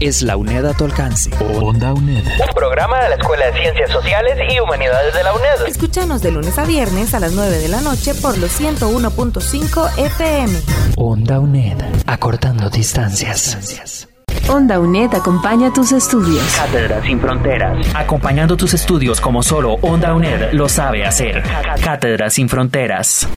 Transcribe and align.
es 0.00 0.22
la 0.22 0.36
UNED 0.36 0.66
a 0.66 0.74
tu 0.74 0.84
alcance. 0.84 1.30
Onda 1.60 1.92
UNED. 1.92 2.24
Un 2.24 2.54
programa 2.54 3.02
de 3.02 3.08
la 3.10 3.14
Escuela 3.16 3.46
de 3.46 3.60
Ciencias 3.60 3.90
Sociales 3.90 4.38
y 4.50 4.60
Humanidades 4.60 5.14
de 5.14 5.22
la 5.22 5.32
UNED. 5.32 5.66
Escúchanos 5.66 6.22
de 6.22 6.30
lunes 6.30 6.58
a 6.58 6.64
viernes 6.64 7.14
a 7.14 7.20
las 7.20 7.32
9 7.32 7.58
de 7.58 7.68
la 7.68 7.80
noche 7.80 8.14
por 8.14 8.38
los 8.38 8.60
101.5 8.60 9.98
FM. 9.98 10.58
Onda 10.96 11.40
UNED. 11.40 11.76
Acortando 12.06 12.70
distancias. 12.70 14.08
Onda 14.48 14.80
UNED 14.80 15.14
acompaña 15.14 15.72
tus 15.72 15.92
estudios. 15.92 16.42
Cátedra 16.56 17.02
sin 17.02 17.20
fronteras. 17.20 17.86
Acompañando 17.94 18.56
tus 18.56 18.72
estudios 18.74 19.20
como 19.20 19.42
solo 19.42 19.74
Onda 19.82 20.14
UNED 20.14 20.52
lo 20.52 20.68
sabe 20.68 21.04
hacer. 21.04 21.42
Cátedra 21.82 22.30
sin 22.30 22.48
fronteras. 22.48 23.28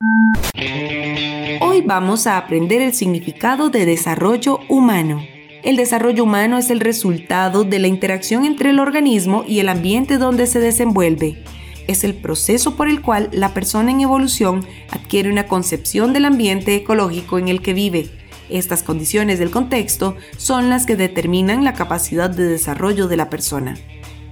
Hoy 1.60 1.82
vamos 1.86 2.28
a 2.28 2.38
aprender 2.38 2.82
el 2.82 2.94
significado 2.94 3.70
de 3.70 3.86
desarrollo 3.86 4.60
humano. 4.70 5.22
El 5.64 5.76
desarrollo 5.76 6.24
humano 6.24 6.58
es 6.58 6.72
el 6.72 6.80
resultado 6.80 7.64
de 7.64 7.78
la 7.78 7.86
interacción 7.86 8.46
entre 8.46 8.72
el 8.72 8.80
organismo 8.80 9.46
y 9.48 9.60
el 9.60 9.70
ambiente 9.70 10.18
donde 10.18 10.48
se 10.48 10.60
desenvuelve. 10.60 11.44
Es 11.88 12.04
el 12.04 12.16
proceso 12.16 12.76
por 12.76 12.88
el 12.88 13.02
cual 13.04 13.30
la 13.32 13.54
persona 13.54 13.92
en 13.92 14.02
evolución 14.02 14.66
adquiere 14.90 15.30
una 15.30 15.46
concepción 15.46 16.14
del 16.14 16.26
ambiente 16.26 16.76
ecológico 16.76 17.38
en 17.38 17.48
el 17.48 17.62
que 17.62 17.76
vive. 17.76 18.10
Estas 18.50 18.82
condiciones 18.82 19.38
del 19.38 19.52
contexto 19.52 20.16
son 20.36 20.70
las 20.72 20.88
que 20.88 20.96
determinan 20.96 21.64
la 21.64 21.74
capacidad 21.74 22.32
de 22.32 22.46
desarrollo 22.46 23.08
de 23.08 23.18
la 23.18 23.30
persona. 23.30 23.78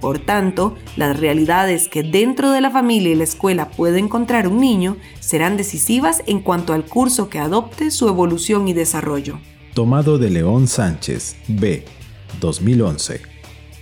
Por 0.00 0.18
tanto, 0.18 0.74
las 0.96 1.20
realidades 1.20 1.86
que 1.86 2.02
dentro 2.02 2.50
de 2.50 2.60
la 2.60 2.70
familia 2.70 3.12
y 3.12 3.14
la 3.14 3.24
escuela 3.24 3.68
puede 3.68 4.00
encontrar 4.00 4.48
un 4.48 4.58
niño 4.58 4.96
serán 5.20 5.56
decisivas 5.56 6.24
en 6.26 6.40
cuanto 6.40 6.72
al 6.72 6.86
curso 6.86 7.28
que 7.28 7.38
adopte 7.38 7.92
su 7.92 8.08
evolución 8.08 8.66
y 8.66 8.72
desarrollo. 8.72 9.38
Tomado 9.74 10.18
de 10.18 10.30
León 10.30 10.66
Sánchez, 10.66 11.36
B. 11.46 11.84
2011. 12.40 13.20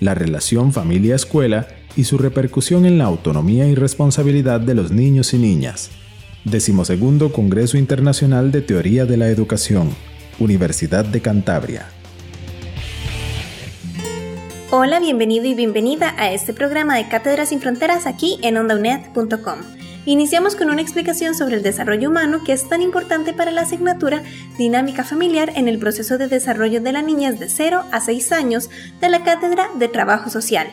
La 0.01 0.15
relación 0.15 0.75
familia-escuela 0.75 1.67
y 1.97 2.05
su 2.05 2.19
repercusión 2.19 2.85
en 2.85 2.99
la 2.99 3.05
autonomía 3.05 3.67
y 3.67 3.75
responsabilidad 3.75 4.61
de 4.61 4.75
los 4.75 4.91
niños 4.91 5.33
y 5.33 5.39
niñas. 5.39 5.91
Decimosegundo 6.45 7.33
Congreso 7.33 7.79
Internacional 7.79 8.53
de 8.53 8.61
Teoría 8.61 9.07
de 9.07 9.17
la 9.17 9.29
Educación, 9.29 9.89
Universidad 10.39 11.07
de 11.07 11.23
Cantabria. 11.23 11.89
Hola, 14.71 15.01
bienvenido 15.01 15.47
y 15.47 15.55
bienvenida 15.55 16.15
a 16.19 16.31
este 16.31 16.53
programa 16.53 16.97
de 16.97 17.09
Cátedras 17.09 17.49
sin 17.49 17.61
Fronteras 17.61 18.07
aquí 18.07 18.39
en 18.43 18.59
ondaunet.com. 18.59 19.78
Iniciamos 20.09 20.57
con 20.57 20.71
una 20.71 20.81
explicación 20.81 21.35
sobre 21.35 21.57
el 21.57 21.63
desarrollo 21.63 22.09
humano 22.09 22.43
que 22.43 22.55
es 22.55 22.67
tan 22.67 22.81
importante 22.81 23.35
para 23.35 23.51
la 23.51 23.61
asignatura 23.61 24.23
Dinámica 24.57 25.05
Familiar 25.05 25.53
en 25.55 25.69
el 25.69 25.79
proceso 25.79 26.17
de 26.17 26.29
desarrollo 26.29 26.81
de 26.81 26.93
las 26.93 27.05
niñas 27.05 27.39
de 27.39 27.51
0 27.51 27.85
a 27.93 28.01
6 28.01 28.33
años 28.33 28.71
de 29.03 29.11
la 29.11 29.23
Cátedra 29.23 29.69
de 29.79 29.87
Trabajo 29.87 30.31
Social. 30.31 30.67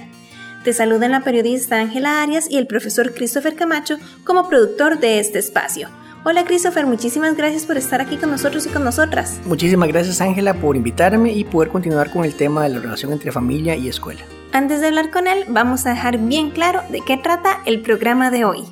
Te 0.64 0.72
saludan 0.72 1.12
la 1.12 1.26
periodista 1.26 1.82
Ángela 1.82 2.22
Arias 2.22 2.50
y 2.50 2.56
el 2.56 2.66
profesor 2.66 3.14
Christopher 3.14 3.56
Camacho 3.56 3.98
como 4.24 4.48
productor 4.48 5.02
de 5.02 5.20
este 5.20 5.38
espacio. 5.40 5.90
Hola 6.24 6.46
Christopher, 6.46 6.86
muchísimas 6.86 7.36
gracias 7.36 7.66
por 7.66 7.76
estar 7.76 8.00
aquí 8.00 8.16
con 8.16 8.32
nosotros 8.32 8.66
y 8.66 8.70
con 8.70 8.86
nosotras. 8.86 9.42
Muchísimas 9.46 9.90
gracias 9.90 10.22
Ángela 10.22 10.54
por 10.54 10.78
invitarme 10.78 11.34
y 11.34 11.44
poder 11.44 11.68
continuar 11.68 12.10
con 12.10 12.24
el 12.24 12.36
tema 12.36 12.64
de 12.64 12.70
la 12.70 12.80
relación 12.80 13.12
entre 13.12 13.34
familia 13.34 13.76
y 13.76 13.90
escuela. 13.90 14.22
Antes 14.54 14.80
de 14.80 14.88
hablar 14.88 15.12
con 15.12 15.28
él, 15.28 15.44
vamos 15.50 15.86
a 15.86 15.90
dejar 15.90 16.20
bien 16.20 16.52
claro 16.52 16.84
de 16.90 17.02
qué 17.02 17.18
trata 17.18 17.60
el 17.66 17.82
programa 17.82 18.32
de 18.32 18.46
hoy. 18.46 18.64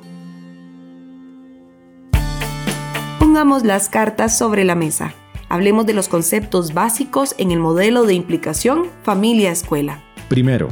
Pongamos 3.34 3.64
las 3.64 3.88
cartas 3.88 4.38
sobre 4.38 4.62
la 4.62 4.76
mesa. 4.76 5.12
Hablemos 5.48 5.86
de 5.86 5.92
los 5.92 6.06
conceptos 6.06 6.72
básicos 6.72 7.34
en 7.36 7.50
el 7.50 7.58
modelo 7.58 8.04
de 8.04 8.14
implicación 8.14 8.84
familia-escuela. 9.02 10.04
Primero, 10.28 10.68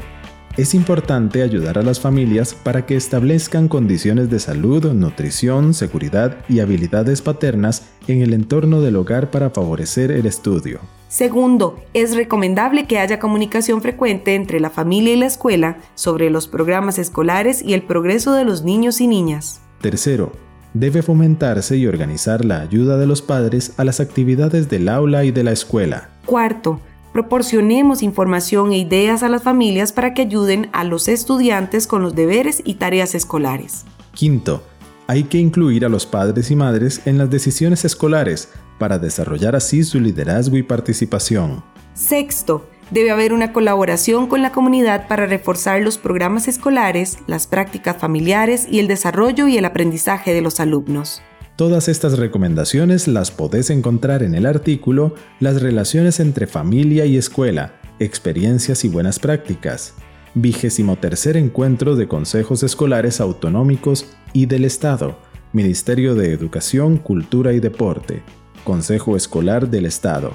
es 0.56 0.72
importante 0.72 1.42
ayudar 1.42 1.76
a 1.76 1.82
las 1.82 1.98
familias 1.98 2.54
para 2.54 2.86
que 2.86 2.94
establezcan 2.94 3.66
condiciones 3.66 4.30
de 4.30 4.38
salud, 4.38 4.92
nutrición, 4.92 5.74
seguridad 5.74 6.36
y 6.48 6.60
habilidades 6.60 7.20
paternas 7.20 7.90
en 8.06 8.22
el 8.22 8.32
entorno 8.32 8.80
del 8.80 8.94
hogar 8.94 9.32
para 9.32 9.50
favorecer 9.50 10.12
el 10.12 10.26
estudio. 10.26 10.78
Segundo, 11.08 11.80
es 11.94 12.14
recomendable 12.14 12.86
que 12.86 13.00
haya 13.00 13.18
comunicación 13.18 13.82
frecuente 13.82 14.36
entre 14.36 14.60
la 14.60 14.70
familia 14.70 15.14
y 15.14 15.16
la 15.16 15.26
escuela 15.26 15.78
sobre 15.96 16.30
los 16.30 16.46
programas 16.46 17.00
escolares 17.00 17.60
y 17.60 17.74
el 17.74 17.82
progreso 17.82 18.34
de 18.34 18.44
los 18.44 18.62
niños 18.62 19.00
y 19.00 19.08
niñas. 19.08 19.62
Tercero, 19.80 20.30
debe 20.74 21.02
fomentarse 21.02 21.76
y 21.76 21.86
organizar 21.86 22.44
la 22.44 22.60
ayuda 22.60 22.96
de 22.96 23.06
los 23.06 23.22
padres 23.22 23.74
a 23.76 23.84
las 23.84 24.00
actividades 24.00 24.68
del 24.68 24.88
aula 24.88 25.24
y 25.24 25.30
de 25.30 25.44
la 25.44 25.52
escuela. 25.52 26.10
Cuarto, 26.26 26.80
proporcionemos 27.12 28.02
información 28.02 28.72
e 28.72 28.78
ideas 28.78 29.22
a 29.22 29.28
las 29.28 29.42
familias 29.42 29.92
para 29.92 30.14
que 30.14 30.22
ayuden 30.22 30.68
a 30.72 30.84
los 30.84 31.08
estudiantes 31.08 31.86
con 31.86 32.02
los 32.02 32.14
deberes 32.14 32.62
y 32.64 32.74
tareas 32.74 33.14
escolares. 33.14 33.84
Quinto, 34.14 34.62
hay 35.06 35.24
que 35.24 35.38
incluir 35.38 35.84
a 35.84 35.88
los 35.88 36.06
padres 36.06 36.50
y 36.50 36.56
madres 36.56 37.02
en 37.04 37.18
las 37.18 37.28
decisiones 37.30 37.84
escolares 37.84 38.48
para 38.78 38.98
desarrollar 38.98 39.54
así 39.54 39.84
su 39.84 40.00
liderazgo 40.00 40.56
y 40.56 40.62
participación. 40.62 41.62
Sexto, 41.94 42.66
debe 42.92 43.10
haber 43.10 43.32
una 43.32 43.53
colaboración 43.53 44.26
con 44.26 44.42
la 44.42 44.53
comunidad 44.53 45.08
para 45.08 45.26
reforzar 45.26 45.80
los 45.80 45.98
programas 45.98 46.47
escolares, 46.47 47.19
las 47.26 47.47
prácticas 47.47 47.97
familiares 47.97 48.66
y 48.70 48.80
el 48.80 48.86
desarrollo 48.86 49.48
y 49.48 49.56
el 49.56 49.64
aprendizaje 49.64 50.34
de 50.34 50.42
los 50.42 50.60
alumnos. 50.60 51.22
Todas 51.56 51.88
estas 51.88 52.19
recomendaciones 52.19 53.08
las 53.08 53.31
podés 53.31 53.70
encontrar 53.70 54.22
en 54.22 54.34
el 54.34 54.47
artículo 54.47 55.14
Las 55.38 55.62
relaciones 55.62 56.19
entre 56.20 56.47
familia 56.47 57.04
y 57.06 57.16
escuela, 57.16 57.75
experiencias 57.98 58.84
y 58.84 58.88
buenas 58.88 59.19
prácticas, 59.19 59.94
vigésimo 60.34 60.97
tercer 60.97 61.36
encuentro 61.36 61.94
de 61.94 62.08
consejos 62.08 62.62
escolares 62.62 63.20
autonómicos 63.20 64.06
y 64.32 64.47
del 64.47 64.64
Estado, 64.64 65.19
Ministerio 65.52 66.14
de 66.14 66.32
Educación, 66.32 66.97
Cultura 66.97 67.52
y 67.52 67.60
Deporte, 67.60 68.22
Consejo 68.64 69.16
Escolar 69.16 69.69
del 69.69 69.86
Estado. 69.86 70.32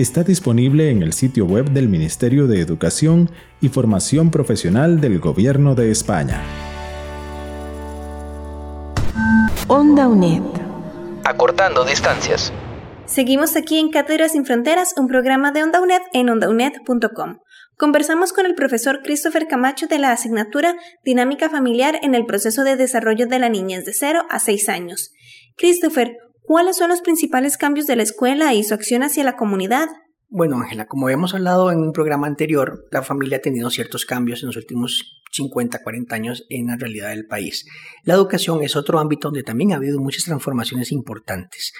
Está 0.00 0.24
disponible 0.24 0.88
en 0.88 1.02
el 1.02 1.12
sitio 1.12 1.44
web 1.44 1.72
del 1.72 1.90
Ministerio 1.90 2.46
de 2.46 2.62
Educación 2.62 3.30
y 3.60 3.68
Formación 3.68 4.30
Profesional 4.30 4.98
del 4.98 5.18
Gobierno 5.20 5.74
de 5.74 5.90
España. 5.90 6.42
Onda 9.68 10.08
UNED. 10.08 10.40
Acortando 11.22 11.84
distancias. 11.84 12.50
Seguimos 13.04 13.56
aquí 13.56 13.78
en 13.78 13.90
Cátedras 13.90 14.32
sin 14.32 14.46
Fronteras, 14.46 14.94
un 14.96 15.06
programa 15.06 15.52
de 15.52 15.64
Onda 15.64 15.82
UNED 15.82 16.00
en 16.14 16.30
ondaunet.com. 16.30 17.40
Conversamos 17.76 18.32
con 18.32 18.46
el 18.46 18.54
profesor 18.54 19.02
Christopher 19.02 19.48
Camacho 19.48 19.86
de 19.86 19.98
la 19.98 20.12
asignatura 20.12 20.76
Dinámica 21.04 21.50
Familiar 21.50 21.98
en 22.00 22.14
el 22.14 22.24
proceso 22.24 22.64
de 22.64 22.76
desarrollo 22.76 23.26
de 23.26 23.38
la 23.38 23.50
niñez 23.50 23.84
de 23.84 23.92
0 23.92 24.24
a 24.30 24.38
6 24.38 24.66
años. 24.70 25.12
Christopher, 25.58 26.16
¿cuáles 26.50 26.78
son 26.78 26.88
los 26.88 27.00
principales 27.00 27.56
cambios 27.56 27.86
de 27.86 27.94
la 27.94 28.02
escuela 28.02 28.54
y 28.54 28.64
su 28.64 28.74
acción 28.74 29.04
hacia 29.04 29.22
la 29.22 29.36
comunidad? 29.36 29.86
Bueno, 30.28 30.58
Ángela, 30.58 30.86
como 30.86 31.06
habíamos 31.06 31.32
hablado 31.32 31.70
en 31.70 31.78
un 31.78 31.92
programa 31.92 32.26
anterior, 32.26 32.88
la 32.90 33.04
familia 33.04 33.36
ha 33.36 33.40
tenido 33.40 33.70
ciertos 33.70 34.04
cambios 34.04 34.42
en 34.42 34.48
los 34.48 34.56
últimos 34.56 35.22
50, 35.30 35.80
40 35.80 36.12
años 36.12 36.46
en 36.48 36.66
la 36.66 36.76
realidad 36.76 37.10
del 37.10 37.28
país. 37.28 37.66
La 38.02 38.14
educación 38.14 38.64
es 38.64 38.74
otro 38.74 38.98
ámbito 38.98 39.28
donde 39.28 39.44
también 39.44 39.72
ha 39.72 39.76
habido 39.76 40.00
muchas 40.00 40.24
transformaciones 40.24 40.90
importantes. 40.90 41.72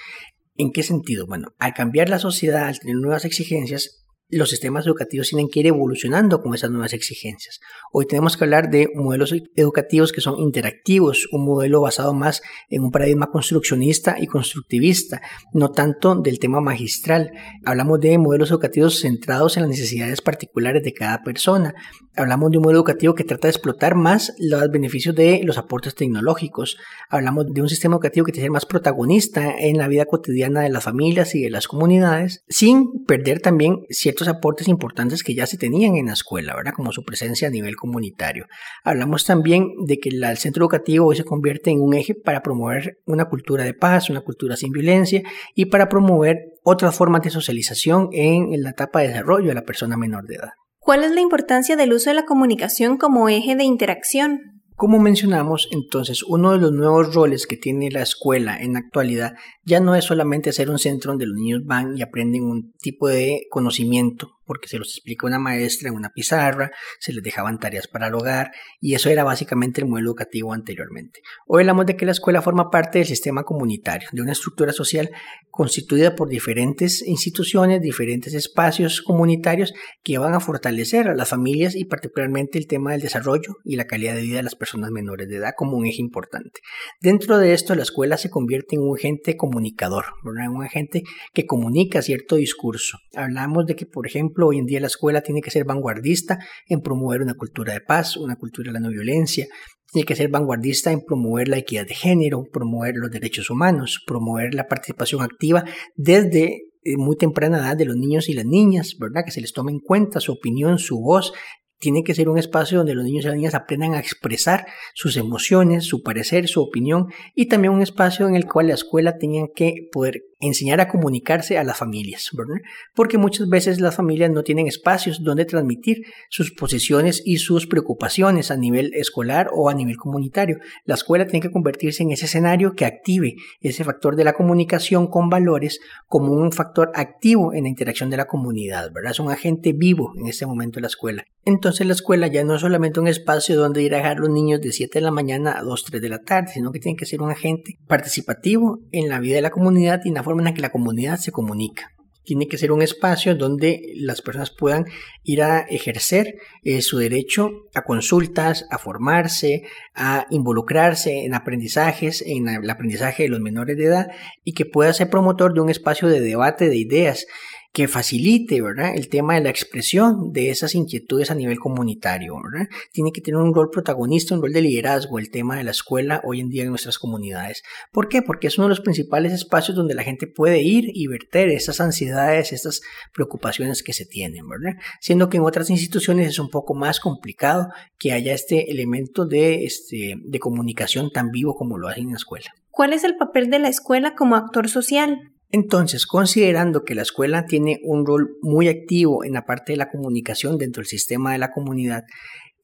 ¿En 0.56 0.70
qué 0.70 0.84
sentido? 0.84 1.26
Bueno, 1.26 1.48
al 1.58 1.74
cambiar 1.74 2.08
la 2.08 2.20
sociedad, 2.20 2.68
al 2.68 2.78
tener 2.78 2.94
nuevas 2.94 3.24
exigencias, 3.24 3.99
los 4.30 4.50
sistemas 4.50 4.86
educativos 4.86 5.28
tienen 5.28 5.48
que 5.48 5.60
ir 5.60 5.66
evolucionando 5.66 6.40
con 6.40 6.54
esas 6.54 6.70
nuevas 6.70 6.92
exigencias. 6.92 7.60
Hoy 7.92 8.06
tenemos 8.06 8.36
que 8.36 8.44
hablar 8.44 8.70
de 8.70 8.88
modelos 8.94 9.34
educativos 9.56 10.12
que 10.12 10.20
son 10.20 10.38
interactivos, 10.38 11.28
un 11.32 11.44
modelo 11.44 11.80
basado 11.80 12.14
más 12.14 12.42
en 12.68 12.82
un 12.82 12.90
paradigma 12.90 13.30
construccionista 13.30 14.16
y 14.20 14.26
constructivista, 14.26 15.20
no 15.52 15.70
tanto 15.70 16.14
del 16.14 16.38
tema 16.38 16.60
magistral. 16.60 17.32
Hablamos 17.64 18.00
de 18.00 18.18
modelos 18.18 18.50
educativos 18.50 19.00
centrados 19.00 19.56
en 19.56 19.64
las 19.64 19.70
necesidades 19.70 20.20
particulares 20.20 20.82
de 20.82 20.92
cada 20.92 21.22
persona. 21.22 21.74
Hablamos 22.16 22.50
de 22.50 22.58
un 22.58 22.64
modelo 22.64 22.80
educativo 22.80 23.14
que 23.14 23.24
trata 23.24 23.48
de 23.48 23.52
explotar 23.52 23.94
más 23.94 24.34
los 24.38 24.70
beneficios 24.70 25.14
de 25.14 25.40
los 25.44 25.58
aportes 25.58 25.94
tecnológicos. 25.94 26.76
Hablamos 27.08 27.46
de 27.52 27.62
un 27.62 27.68
sistema 27.68 27.94
educativo 27.94 28.26
que 28.26 28.32
tiene 28.32 28.42
que 28.42 28.46
ser 28.46 28.52
más 28.52 28.66
protagonista 28.66 29.54
en 29.58 29.78
la 29.78 29.88
vida 29.88 30.06
cotidiana 30.06 30.60
de 30.60 30.70
las 30.70 30.84
familias 30.84 31.34
y 31.34 31.42
de 31.42 31.50
las 31.50 31.68
comunidades, 31.68 32.44
sin 32.48 33.04
perder 33.04 33.40
también 33.40 33.86
ciertos 33.90 34.19
ciertos 34.20 34.36
aportes 34.36 34.68
importantes 34.68 35.22
que 35.22 35.34
ya 35.34 35.46
se 35.46 35.56
tenían 35.56 35.96
en 35.96 36.06
la 36.06 36.12
escuela, 36.12 36.54
¿verdad? 36.54 36.72
Como 36.74 36.92
su 36.92 37.04
presencia 37.04 37.48
a 37.48 37.50
nivel 37.50 37.76
comunitario. 37.76 38.46
Hablamos 38.84 39.24
también 39.24 39.68
de 39.86 39.98
que 39.98 40.10
el 40.10 40.36
centro 40.36 40.64
educativo 40.64 41.06
hoy 41.06 41.16
se 41.16 41.24
convierte 41.24 41.70
en 41.70 41.80
un 41.80 41.94
eje 41.94 42.14
para 42.14 42.42
promover 42.42 42.98
una 43.06 43.26
cultura 43.26 43.64
de 43.64 43.74
paz, 43.74 44.10
una 44.10 44.20
cultura 44.20 44.56
sin 44.56 44.72
violencia 44.72 45.22
y 45.54 45.66
para 45.66 45.88
promover 45.88 46.38
otras 46.62 46.94
formas 46.94 47.22
de 47.22 47.30
socialización 47.30 48.08
en 48.12 48.62
la 48.62 48.70
etapa 48.70 49.00
de 49.00 49.08
desarrollo 49.08 49.48
de 49.48 49.54
la 49.54 49.64
persona 49.64 49.96
menor 49.96 50.26
de 50.26 50.36
edad. 50.36 50.50
¿Cuál 50.78 51.04
es 51.04 51.12
la 51.12 51.20
importancia 51.20 51.76
del 51.76 51.92
uso 51.92 52.10
de 52.10 52.14
la 52.14 52.24
comunicación 52.24 52.96
como 52.96 53.28
eje 53.28 53.54
de 53.54 53.64
interacción? 53.64 54.59
Como 54.80 54.98
mencionamos, 54.98 55.68
entonces, 55.72 56.22
uno 56.22 56.52
de 56.52 56.58
los 56.58 56.72
nuevos 56.72 57.14
roles 57.14 57.46
que 57.46 57.58
tiene 57.58 57.90
la 57.90 58.00
escuela 58.00 58.56
en 58.56 58.72
la 58.72 58.78
actualidad 58.78 59.34
ya 59.62 59.78
no 59.78 59.94
es 59.94 60.06
solamente 60.06 60.54
ser 60.54 60.70
un 60.70 60.78
centro 60.78 61.10
donde 61.12 61.26
los 61.26 61.36
niños 61.36 61.66
van 61.66 61.98
y 61.98 62.00
aprenden 62.00 62.44
un 62.44 62.72
tipo 62.80 63.06
de 63.06 63.42
conocimiento 63.50 64.39
porque 64.50 64.66
se 64.66 64.78
los 64.78 64.88
explica 64.88 65.28
una 65.28 65.38
maestra 65.38 65.90
en 65.90 65.94
una 65.94 66.08
pizarra, 66.08 66.72
se 66.98 67.12
les 67.12 67.22
dejaban 67.22 67.60
tareas 67.60 67.86
para 67.86 68.08
el 68.08 68.14
hogar 68.14 68.50
y 68.80 68.94
eso 68.94 69.08
era 69.08 69.22
básicamente 69.22 69.80
el 69.80 69.86
modelo 69.86 70.08
educativo 70.08 70.52
anteriormente. 70.52 71.20
Hoy 71.46 71.60
hablamos 71.60 71.86
de 71.86 71.94
que 71.94 72.04
la 72.04 72.10
escuela 72.10 72.42
forma 72.42 72.68
parte 72.68 72.98
del 72.98 73.06
sistema 73.06 73.44
comunitario, 73.44 74.08
de 74.10 74.22
una 74.22 74.32
estructura 74.32 74.72
social 74.72 75.08
constituida 75.50 76.16
por 76.16 76.28
diferentes 76.28 77.06
instituciones, 77.06 77.80
diferentes 77.80 78.34
espacios 78.34 79.02
comunitarios 79.02 79.72
que 80.02 80.18
van 80.18 80.34
a 80.34 80.40
fortalecer 80.40 81.06
a 81.06 81.14
las 81.14 81.28
familias 81.28 81.76
y 81.76 81.84
particularmente 81.84 82.58
el 82.58 82.66
tema 82.66 82.90
del 82.90 83.02
desarrollo 83.02 83.58
y 83.64 83.76
la 83.76 83.86
calidad 83.86 84.16
de 84.16 84.22
vida 84.22 84.38
de 84.38 84.42
las 84.42 84.56
personas 84.56 84.90
menores 84.90 85.28
de 85.28 85.36
edad 85.36 85.52
como 85.56 85.76
un 85.76 85.86
eje 85.86 86.00
importante. 86.00 86.60
Dentro 87.00 87.38
de 87.38 87.52
esto, 87.52 87.76
la 87.76 87.82
escuela 87.82 88.16
se 88.16 88.30
convierte 88.30 88.74
en 88.74 88.82
un 88.82 88.96
agente 88.96 89.36
comunicador, 89.36 90.06
un 90.24 90.64
agente 90.64 91.04
que 91.32 91.46
comunica 91.46 92.02
cierto 92.02 92.34
discurso. 92.34 92.98
Hablamos 93.14 93.66
de 93.66 93.76
que, 93.76 93.86
por 93.86 94.08
ejemplo, 94.08 94.39
hoy 94.48 94.58
en 94.58 94.66
día 94.66 94.80
la 94.80 94.86
escuela 94.86 95.20
tiene 95.20 95.40
que 95.40 95.50
ser 95.50 95.64
vanguardista 95.64 96.38
en 96.66 96.80
promover 96.80 97.22
una 97.22 97.34
cultura 97.34 97.72
de 97.72 97.80
paz, 97.80 98.16
una 98.16 98.36
cultura 98.36 98.68
de 98.68 98.74
la 98.74 98.80
no 98.80 98.90
violencia, 98.90 99.46
tiene 99.92 100.06
que 100.06 100.16
ser 100.16 100.28
vanguardista 100.28 100.92
en 100.92 101.00
promover 101.00 101.48
la 101.48 101.58
equidad 101.58 101.86
de 101.86 101.94
género, 101.94 102.44
promover 102.52 102.94
los 102.96 103.10
derechos 103.10 103.50
humanos, 103.50 104.02
promover 104.06 104.54
la 104.54 104.68
participación 104.68 105.22
activa 105.22 105.64
desde 105.96 106.62
eh, 106.82 106.96
muy 106.96 107.16
temprana 107.16 107.58
edad 107.58 107.76
de 107.76 107.84
los 107.84 107.96
niños 107.96 108.28
y 108.28 108.34
las 108.34 108.46
niñas, 108.46 108.96
¿verdad? 108.98 109.24
Que 109.24 109.32
se 109.32 109.40
les 109.40 109.52
tome 109.52 109.72
en 109.72 109.80
cuenta 109.80 110.20
su 110.20 110.32
opinión, 110.32 110.78
su 110.78 111.00
voz, 111.00 111.32
tiene 111.80 112.04
que 112.04 112.14
ser 112.14 112.28
un 112.28 112.38
espacio 112.38 112.78
donde 112.78 112.94
los 112.94 113.04
niños 113.04 113.24
y 113.24 113.28
las 113.28 113.36
niñas 113.36 113.54
aprendan 113.54 113.94
a 113.94 114.00
expresar 114.00 114.66
sus 114.94 115.16
emociones, 115.16 115.86
su 115.86 116.02
parecer, 116.02 116.46
su 116.46 116.60
opinión 116.60 117.06
y 117.34 117.46
también 117.46 117.72
un 117.72 117.82
espacio 117.82 118.28
en 118.28 118.36
el 118.36 118.46
cual 118.46 118.68
la 118.68 118.74
escuela 118.74 119.16
tenga 119.18 119.46
que 119.54 119.88
poder 119.90 120.22
enseñar 120.40 120.80
a 120.80 120.88
comunicarse 120.88 121.58
a 121.58 121.64
las 121.64 121.76
familias, 121.76 122.30
¿verdad? 122.32 122.62
Porque 122.94 123.18
muchas 123.18 123.48
veces 123.48 123.80
las 123.80 123.94
familias 123.94 124.30
no 124.30 124.42
tienen 124.42 124.66
espacios 124.66 125.22
donde 125.22 125.44
transmitir 125.44 126.02
sus 126.30 126.52
posiciones 126.52 127.22
y 127.24 127.36
sus 127.36 127.66
preocupaciones 127.66 128.50
a 128.50 128.56
nivel 128.56 128.92
escolar 128.94 129.50
o 129.54 129.68
a 129.68 129.74
nivel 129.74 129.96
comunitario. 129.96 130.58
La 130.84 130.94
escuela 130.94 131.26
tiene 131.26 131.42
que 131.42 131.52
convertirse 131.52 132.02
en 132.02 132.10
ese 132.10 132.24
escenario 132.24 132.72
que 132.72 132.86
active 132.86 133.34
ese 133.60 133.84
factor 133.84 134.16
de 134.16 134.24
la 134.24 134.32
comunicación 134.32 135.06
con 135.06 135.28
valores 135.28 135.80
como 136.06 136.32
un 136.32 136.52
factor 136.52 136.90
activo 136.94 137.52
en 137.52 137.64
la 137.64 137.68
interacción 137.68 138.10
de 138.10 138.16
la 138.16 138.26
comunidad, 138.26 138.90
¿verdad? 138.92 139.12
Es 139.12 139.20
un 139.20 139.30
agente 139.30 139.72
vivo 139.72 140.12
en 140.16 140.26
este 140.26 140.46
momento 140.46 140.80
la 140.80 140.86
escuela. 140.86 141.24
Entonces 141.44 141.86
la 141.86 141.94
escuela 141.94 142.26
ya 142.26 142.44
no 142.44 142.54
es 142.54 142.60
solamente 142.60 143.00
un 143.00 143.08
espacio 143.08 143.58
donde 143.58 143.82
ir 143.82 143.94
a 143.94 143.98
dejar 143.98 144.18
los 144.18 144.28
niños 144.28 144.60
de 144.60 144.72
7 144.72 144.98
de 144.98 145.04
la 145.04 145.10
mañana 145.10 145.58
a 145.58 145.62
2, 145.62 145.84
3 145.84 146.02
de 146.02 146.08
la 146.08 146.18
tarde, 146.18 146.52
sino 146.52 146.70
que 146.70 146.80
tiene 146.80 146.96
que 146.96 147.06
ser 147.06 147.22
un 147.22 147.30
agente 147.30 147.78
participativo 147.86 148.80
en 148.92 149.08
la 149.08 149.20
vida 149.20 149.36
de 149.36 149.42
la 149.42 149.50
comunidad 149.50 150.00
y 150.04 150.08
en 150.08 150.14
la 150.14 150.22
forma 150.30 150.48
en 150.48 150.54
que 150.54 150.62
la 150.62 150.70
comunidad 150.70 151.18
se 151.18 151.32
comunica. 151.32 151.90
Tiene 152.22 152.46
que 152.46 152.58
ser 152.58 152.70
un 152.70 152.82
espacio 152.82 153.34
donde 153.34 153.80
las 153.96 154.22
personas 154.22 154.50
puedan 154.50 154.84
ir 155.24 155.42
a 155.42 155.60
ejercer 155.60 156.36
eh, 156.62 156.82
su 156.82 156.98
derecho 156.98 157.50
a 157.74 157.82
consultas, 157.82 158.66
a 158.70 158.78
formarse, 158.78 159.62
a 159.94 160.26
involucrarse 160.30 161.24
en 161.24 161.34
aprendizajes, 161.34 162.22
en 162.24 162.48
el 162.48 162.70
aprendizaje 162.70 163.24
de 163.24 163.30
los 163.30 163.40
menores 163.40 163.76
de 163.76 163.86
edad 163.86 164.06
y 164.44 164.52
que 164.52 164.66
pueda 164.66 164.92
ser 164.92 165.10
promotor 165.10 165.52
de 165.52 165.62
un 165.62 165.70
espacio 165.70 166.06
de 166.06 166.20
debate 166.20 166.68
de 166.68 166.76
ideas 166.76 167.26
que 167.72 167.86
facilite 167.86 168.60
¿verdad? 168.60 168.94
el 168.96 169.08
tema 169.08 169.34
de 169.34 169.42
la 169.42 169.50
expresión 169.50 170.32
de 170.32 170.50
esas 170.50 170.74
inquietudes 170.74 171.30
a 171.30 171.34
nivel 171.34 171.58
comunitario. 171.58 172.34
¿verdad? 172.42 172.68
Tiene 172.92 173.12
que 173.12 173.20
tener 173.20 173.40
un 173.40 173.54
rol 173.54 173.70
protagonista, 173.70 174.34
un 174.34 174.42
rol 174.42 174.52
de 174.52 174.62
liderazgo 174.62 175.18
el 175.18 175.30
tema 175.30 175.56
de 175.56 175.64
la 175.64 175.70
escuela 175.70 176.20
hoy 176.24 176.40
en 176.40 176.48
día 176.48 176.64
en 176.64 176.70
nuestras 176.70 176.98
comunidades. 176.98 177.62
¿Por 177.92 178.08
qué? 178.08 178.22
Porque 178.22 178.48
es 178.48 178.58
uno 178.58 178.66
de 178.66 178.70
los 178.70 178.80
principales 178.80 179.32
espacios 179.32 179.76
donde 179.76 179.94
la 179.94 180.02
gente 180.02 180.26
puede 180.26 180.62
ir 180.62 180.86
y 180.92 181.06
verter 181.06 181.48
esas 181.48 181.80
ansiedades, 181.80 182.52
estas 182.52 182.80
preocupaciones 183.14 183.82
que 183.82 183.92
se 183.92 184.04
tienen, 184.04 184.48
¿verdad? 184.48 184.80
Siendo 185.00 185.28
que 185.28 185.36
en 185.36 185.44
otras 185.44 185.70
instituciones 185.70 186.28
es 186.28 186.38
un 186.38 186.50
poco 186.50 186.74
más 186.74 186.98
complicado 186.98 187.68
que 187.98 188.12
haya 188.12 188.34
este 188.34 188.70
elemento 188.70 189.26
de, 189.26 189.64
este, 189.64 190.16
de 190.20 190.38
comunicación 190.38 191.10
tan 191.10 191.30
vivo 191.30 191.54
como 191.54 191.78
lo 191.78 191.88
hace 191.88 192.00
en 192.00 192.10
la 192.10 192.16
escuela. 192.16 192.50
¿Cuál 192.70 192.92
es 192.92 193.04
el 193.04 193.16
papel 193.16 193.50
de 193.50 193.58
la 193.58 193.68
escuela 193.68 194.14
como 194.14 194.36
actor 194.36 194.68
social? 194.68 195.32
Entonces, 195.52 196.06
considerando 196.06 196.84
que 196.84 196.94
la 196.94 197.02
escuela 197.02 197.46
tiene 197.46 197.80
un 197.82 198.06
rol 198.06 198.36
muy 198.40 198.68
activo 198.68 199.24
en 199.24 199.32
la 199.32 199.44
parte 199.44 199.72
de 199.72 199.78
la 199.78 199.90
comunicación 199.90 200.58
dentro 200.58 200.80
del 200.80 200.86
sistema 200.86 201.32
de 201.32 201.38
la 201.38 201.50
comunidad, 201.50 202.04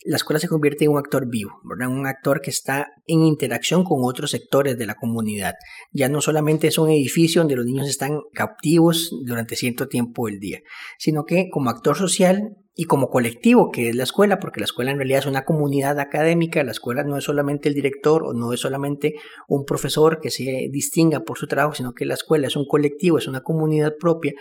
la 0.04 0.16
escuela 0.16 0.38
se 0.38 0.46
convierte 0.46 0.84
en 0.84 0.92
un 0.92 0.98
actor 0.98 1.28
vivo, 1.28 1.60
un 1.64 2.06
actor 2.06 2.40
que 2.40 2.50
está 2.50 2.92
en 3.08 3.22
interacción 3.22 3.82
con 3.82 4.04
otros 4.04 4.30
sectores 4.30 4.78
de 4.78 4.86
la 4.86 4.94
comunidad. 4.94 5.54
Ya 5.90 6.08
no 6.08 6.20
solamente 6.20 6.68
es 6.68 6.78
un 6.78 6.90
edificio 6.90 7.40
donde 7.40 7.56
los 7.56 7.66
niños 7.66 7.88
están 7.88 8.20
cautivos 8.32 9.10
durante 9.24 9.56
cierto 9.56 9.88
tiempo 9.88 10.26
del 10.26 10.38
día, 10.38 10.60
sino 10.96 11.24
que 11.24 11.48
como 11.50 11.70
actor 11.70 11.96
social 11.96 12.56
y 12.78 12.84
como 12.84 13.08
colectivo 13.08 13.70
que 13.72 13.88
es 13.88 13.96
la 13.96 14.02
escuela, 14.02 14.38
porque 14.38 14.60
la 14.60 14.66
escuela 14.66 14.90
en 14.90 14.98
realidad 14.98 15.20
es 15.20 15.26
una 15.26 15.46
comunidad 15.46 15.98
académica, 15.98 16.62
la 16.62 16.72
escuela 16.72 17.02
no 17.04 17.16
es 17.16 17.24
solamente 17.24 17.70
el 17.70 17.74
director 17.74 18.22
o 18.22 18.34
no 18.34 18.52
es 18.52 18.60
solamente 18.60 19.14
un 19.48 19.64
profesor 19.64 20.20
que 20.20 20.30
se 20.30 20.68
distinga 20.70 21.20
por 21.20 21.38
su 21.38 21.46
trabajo, 21.46 21.74
sino 21.74 21.94
que 21.94 22.04
la 22.04 22.14
escuela 22.14 22.46
es 22.46 22.54
un 22.54 22.66
colectivo, 22.66 23.16
es 23.16 23.28
una 23.28 23.40
comunidad 23.40 23.94
propia 23.98 24.34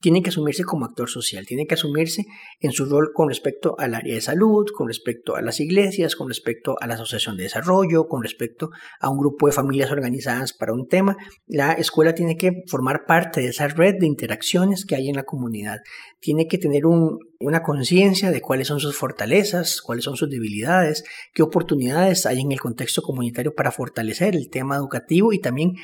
tiene 0.00 0.22
que 0.22 0.30
asumirse 0.30 0.64
como 0.64 0.86
actor 0.86 1.08
social, 1.08 1.46
tiene 1.46 1.66
que 1.66 1.74
asumirse 1.74 2.24
en 2.58 2.72
su 2.72 2.86
rol 2.86 3.10
con 3.14 3.28
respecto 3.28 3.76
al 3.78 3.94
área 3.94 4.14
de 4.14 4.20
salud, 4.20 4.66
con 4.74 4.88
respecto 4.88 5.36
a 5.36 5.42
las 5.42 5.60
iglesias, 5.60 6.16
con 6.16 6.28
respecto 6.28 6.76
a 6.80 6.86
la 6.86 6.94
asociación 6.94 7.36
de 7.36 7.44
desarrollo, 7.44 8.08
con 8.08 8.22
respecto 8.22 8.70
a 9.00 9.10
un 9.10 9.18
grupo 9.18 9.46
de 9.46 9.52
familias 9.52 9.90
organizadas 9.90 10.52
para 10.54 10.72
un 10.72 10.88
tema. 10.88 11.16
La 11.46 11.72
escuela 11.72 12.14
tiene 12.14 12.36
que 12.36 12.62
formar 12.66 13.04
parte 13.06 13.40
de 13.40 13.48
esa 13.48 13.68
red 13.68 13.96
de 14.00 14.06
interacciones 14.06 14.86
que 14.86 14.94
hay 14.94 15.08
en 15.08 15.16
la 15.16 15.24
comunidad. 15.24 15.78
Tiene 16.18 16.46
que 16.46 16.58
tener 16.58 16.84
una 16.86 17.62
conciencia 17.62 18.30
de 18.30 18.40
cuáles 18.40 18.68
son 18.68 18.80
sus 18.80 18.96
fortalezas, 18.96 19.82
cuáles 19.82 20.04
son 20.04 20.16
sus 20.16 20.30
debilidades, 20.30 21.04
qué 21.34 21.42
oportunidades 21.42 22.24
hay 22.24 22.40
en 22.40 22.52
el 22.52 22.60
contexto 22.60 23.02
comunitario 23.02 23.54
para 23.54 23.70
fortalecer 23.70 24.34
el 24.34 24.48
tema 24.48 24.76
educativo 24.76 25.32
y 25.32 25.40
también 25.40 25.74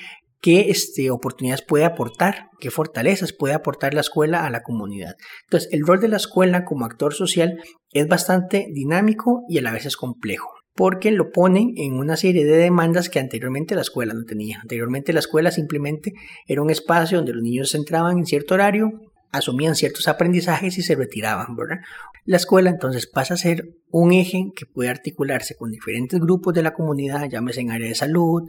qué 0.47 0.71
este, 0.71 1.11
oportunidades 1.11 1.65
puede 1.67 1.85
aportar, 1.85 2.51
qué 2.61 2.71
fortalezas 2.71 3.33
puede 3.33 3.53
aportar 3.53 3.95
la 3.95 4.01
escuela 4.01 4.47
a 4.47 4.51
la 4.51 4.63
comunidad. 4.63 5.17
Entonces, 5.43 5.69
el 5.73 5.85
rol 5.85 5.99
de 5.99 6.07
la 6.07 6.19
escuela 6.19 6.65
como 6.65 6.85
actor 6.85 7.15
social 7.15 7.61
es 7.91 8.07
bastante 8.07 8.69
dinámico 8.73 9.43
y 9.49 9.59
a 9.59 9.63
la 9.63 9.73
vez 9.73 9.87
es 9.87 9.97
complejo 9.97 10.53
porque 10.77 11.11
lo 11.11 11.33
pone 11.33 11.73
en 11.79 11.95
una 11.95 12.19
serie 12.19 12.45
de 12.45 12.59
demandas 12.59 13.09
que 13.09 13.19
anteriormente 13.19 13.75
la 13.75 13.81
escuela 13.81 14.13
no 14.13 14.25
tenía. 14.25 14.61
Anteriormente 14.61 15.15
la 15.15 15.21
escuela 15.21 15.51
simplemente 15.51 16.13
era 16.47 16.61
un 16.61 16.69
espacio 16.69 17.17
donde 17.17 17.33
los 17.33 17.43
niños 17.43 17.75
entraban 17.75 18.19
en 18.19 18.27
cierto 18.27 18.55
horario, 18.55 18.93
asumían 19.33 19.75
ciertos 19.75 20.07
aprendizajes 20.07 20.77
y 20.77 20.83
se 20.83 20.95
retiraban, 20.95 21.57
¿verdad? 21.57 21.79
La 22.27 22.39
escuela 22.39 22.71
entonces 22.71 23.07
pasa 23.07 23.35
a 23.35 23.37
ser 23.37 23.77
un 23.93 24.13
eje 24.13 24.51
que 24.57 24.67
puede 24.67 24.91
articularse 24.91 25.57
con 25.57 25.71
diferentes 25.71 26.19
grupos 26.19 26.55
de 26.55 26.65
la 26.65 26.75
comunidad, 26.75 27.29
llámese 27.31 27.61
en 27.61 27.71
área 27.71 27.89
de 27.89 27.95
salud, 27.95 28.43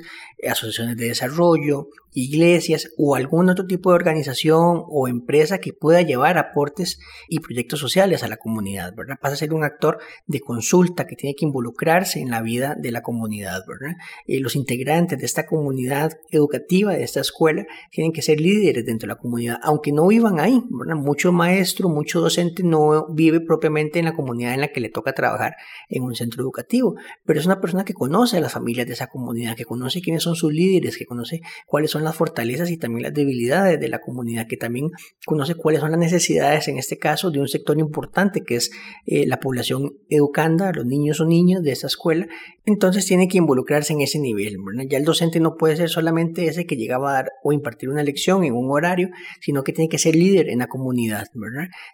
asociaciones 0.49 0.97
de 0.97 1.09
desarrollo, 1.09 1.87
iglesias 2.17 2.89
o 2.97 3.15
algún 3.15 3.47
otro 3.47 3.67
tipo 3.67 3.91
de 3.91 3.95
organización 3.95 4.83
o 4.87 5.07
empresa 5.07 5.59
que 5.59 5.71
pueda 5.71 6.01
llevar 6.01 6.39
aportes 6.39 6.99
y 7.29 7.39
proyectos 7.41 7.79
sociales 7.79 8.23
a 8.23 8.27
la 8.27 8.37
comunidad, 8.37 8.95
¿verdad? 8.95 9.17
Pasa 9.21 9.35
a 9.35 9.37
ser 9.37 9.53
un 9.53 9.63
actor 9.63 9.99
de 10.25 10.39
consulta 10.39 11.05
que 11.05 11.15
tiene 11.15 11.35
que 11.35 11.45
involucrarse 11.45 12.19
en 12.19 12.31
la 12.31 12.41
vida 12.41 12.75
de 12.75 12.91
la 12.91 13.03
comunidad, 13.03 13.63
¿verdad? 13.67 13.97
Eh, 14.25 14.39
los 14.39 14.55
integrantes 14.55 15.19
de 15.19 15.27
esta 15.27 15.45
comunidad 15.45 16.13
educativa, 16.31 16.93
de 16.93 17.03
esta 17.03 17.19
escuela, 17.19 17.67
tienen 17.91 18.11
que 18.11 18.23
ser 18.23 18.41
líderes 18.41 18.83
dentro 18.83 19.07
de 19.07 19.13
la 19.13 19.19
comunidad, 19.19 19.59
aunque 19.61 19.91
no 19.91 20.07
vivan 20.07 20.39
ahí, 20.39 20.63
¿verdad? 20.71 20.95
Mucho 20.95 21.31
maestro, 21.31 21.87
mucho 21.87 22.19
docente 22.19 22.63
no 22.63 23.13
vive 23.13 23.41
propiamente 23.41 23.99
en 23.99 24.05
la 24.05 24.15
comunidad 24.15 24.55
en 24.55 24.61
la 24.61 24.69
que 24.69 24.79
le 24.79 24.89
toca 24.89 25.13
trabajar 25.13 25.55
en 25.87 26.01
un 26.01 26.15
centro 26.15 26.41
educativo, 26.41 26.95
pero 27.25 27.39
es 27.39 27.45
una 27.45 27.61
persona 27.61 27.85
que 27.85 27.93
conoce 27.93 28.37
a 28.37 28.39
las 28.39 28.53
familias 28.53 28.87
de 28.87 28.93
esa 28.93 29.05
comunidad, 29.05 29.55
que 29.55 29.65
conoce 29.65 30.01
quiénes 30.01 30.23
son 30.23 30.35
sus 30.35 30.51
líderes, 30.51 30.97
que 30.97 31.05
conoce 31.05 31.41
cuáles 31.67 31.91
son 31.91 32.06
las 32.06 32.06
fortalezas 32.15 32.69
y 32.71 32.77
también 32.77 33.03
las 33.03 33.13
debilidades 33.13 33.79
de 33.79 33.89
la 33.89 33.99
comunidad, 33.99 34.47
que 34.47 34.57
también 34.57 34.91
conoce 35.25 35.55
cuáles 35.55 35.81
son 35.81 35.91
las 35.91 35.99
necesidades, 35.99 36.67
en 36.67 36.77
este 36.77 36.97
caso, 36.97 37.31
de 37.31 37.39
un 37.39 37.47
sector 37.47 37.77
importante 37.79 38.41
que 38.41 38.55
es 38.55 38.71
eh, 39.05 39.25
la 39.27 39.39
población 39.39 39.97
educanda, 40.09 40.71
los 40.73 40.85
niños 40.85 41.19
o 41.19 41.25
niñas 41.25 41.61
de 41.63 41.71
esa 41.71 41.87
escuela, 41.87 42.27
entonces 42.65 43.05
tiene 43.05 43.27
que 43.27 43.37
involucrarse 43.37 43.93
en 43.93 44.01
ese 44.01 44.19
nivel. 44.19 44.57
Ya 44.89 44.97
el 44.97 45.05
docente 45.05 45.39
no 45.39 45.55
puede 45.55 45.77
ser 45.77 45.89
solamente 45.89 46.47
ese 46.47 46.65
que 46.65 46.75
llegaba 46.75 47.11
a 47.11 47.13
dar 47.13 47.31
o 47.43 47.53
impartir 47.53 47.89
una 47.89 48.03
lección 48.03 48.43
en 48.43 48.53
un 48.53 48.69
horario, 48.71 49.09
sino 49.39 49.63
que 49.63 49.71
tiene 49.71 49.89
que 49.89 49.97
ser 49.97 50.15
líder 50.15 50.49
en 50.49 50.59
la 50.59 50.67
comunidad. 50.67 51.27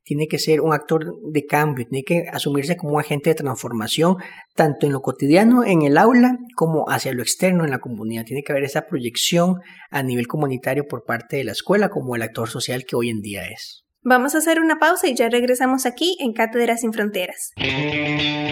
Tiene 0.04 0.28
que 0.28 0.40
ser 0.40 0.62
un 0.62 0.74
actor 0.74 1.16
de 1.24 1.46
cambio, 1.46 1.86
tiene 1.88 2.04
que 2.04 2.26
asumirse 2.32 2.76
como 2.76 2.94
un 2.94 3.00
agente 3.00 3.30
de 3.30 3.36
transformación, 3.36 4.18
tanto 4.56 4.86
en 4.88 4.94
lo 4.94 5.02
cotidiano, 5.02 5.64
en 5.64 5.84
el 5.84 5.98
aula, 5.98 6.40
como 6.56 6.90
hacia 6.90 7.14
lo 7.14 7.22
externo 7.22 7.64
en 7.64 7.72
la 7.72 7.80
comunidad. 7.80 8.26
Tiene 8.26 8.44
que 8.44 8.52
haber 8.52 8.64
esa 8.64 8.88
proyección 8.88 9.60
a 9.94 10.04
nivel 10.04 10.28
comunitario 10.28 10.88
por 10.88 11.06
parte 11.06 11.38
de 11.38 11.46
la 11.46 11.52
escuela 11.54 11.90
como 11.90 12.16
el 12.16 12.24
actor 12.24 12.50
social 12.50 12.84
que 12.86 12.96
hoy 12.96 13.10
en 13.10 13.22
día 13.22 13.46
es. 13.46 13.86
Vamos 14.02 14.36
a 14.36 14.40
hacer 14.40 14.60
una 14.60 14.80
pausa 14.80 15.08
y 15.08 15.16
ya 15.16 15.30
regresamos 15.30 15.86
aquí 15.86 16.18
en 16.20 16.34
Cátedras 16.34 16.82
sin 16.82 16.92
Fronteras. 16.92 17.54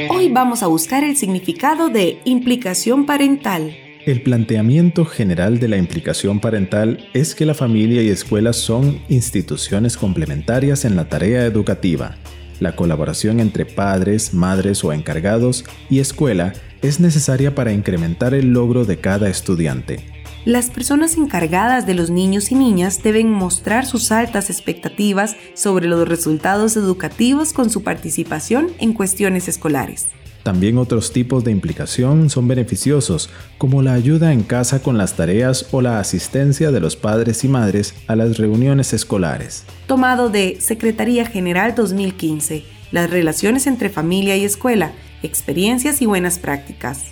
Hoy 0.10 0.30
vamos 0.30 0.64
a 0.64 0.68
buscar 0.68 1.04
el 1.04 1.18
significado 1.18 1.90
de 1.90 2.20
implicación 2.24 3.06
parental. 3.06 3.76
El 4.06 4.24
planteamiento 4.24 5.04
general 5.04 5.60
de 5.60 5.68
la 5.68 5.78
implicación 5.78 6.40
parental 6.40 7.10
es 7.14 7.36
que 7.36 7.46
la 7.46 7.54
familia 7.54 8.02
y 8.02 8.10
escuela 8.10 8.54
son 8.54 9.02
instituciones 9.10 9.98
complementarias 9.98 10.86
en 10.86 10.96
la 10.96 11.10
tarea 11.10 11.46
educativa. 11.46 12.16
La 12.62 12.76
colaboración 12.76 13.40
entre 13.40 13.66
padres, 13.66 14.34
madres 14.34 14.84
o 14.84 14.94
encargados 14.94 15.66
y 15.90 16.00
escuela 16.00 16.54
es 16.82 17.00
necesaria 17.00 17.54
para 17.54 17.74
incrementar 17.74 18.34
el 18.34 18.54
logro 18.54 18.86
de 18.86 18.98
cada 19.00 19.30
estudiante. 19.30 20.21
Las 20.46 20.72
personas 20.72 21.18
encargadas 21.18 21.86
de 21.86 21.94
los 21.94 22.10
niños 22.10 22.52
y 22.52 22.56
niñas 22.56 23.04
deben 23.04 23.32
mostrar 23.32 23.86
sus 23.86 24.12
altas 24.12 24.50
expectativas 24.50 25.36
sobre 25.54 25.88
los 25.88 26.08
resultados 26.08 26.76
educativos 26.76 27.54
con 27.54 27.70
su 27.70 27.84
participación 27.84 28.70
en 28.80 28.94
cuestiones 28.94 29.48
escolares. 29.48 30.08
También 30.42 30.80
otros 30.80 31.14
tipos 31.14 31.44
de 31.44 31.52
implicación 31.52 32.32
son 32.32 32.48
beneficiosos, 32.48 33.30
como 33.60 33.84
la 33.84 33.94
ayuda 33.94 34.34
en 34.34 34.42
casa 34.42 34.82
con 34.82 34.98
las 34.98 35.16
tareas 35.16 35.68
o 35.70 35.82
la 35.82 36.00
asistencia 36.00 36.72
de 36.72 36.80
los 36.80 36.96
padres 36.96 37.44
y 37.44 37.48
madres 37.48 37.94
a 38.08 38.16
las 38.16 38.40
reuniones 38.40 38.94
escolares. 38.94 39.66
Tomado 39.86 40.30
de 40.30 40.60
Secretaría 40.60 41.28
General 41.28 41.76
2015, 41.76 42.64
las 42.92 43.12
relaciones 43.12 43.68
entre 43.68 43.92
familia 43.92 44.36
y 44.36 44.46
escuela, 44.46 44.92
experiencias 45.22 46.02
y 46.02 46.08
buenas 46.08 46.40
prácticas. 46.40 47.04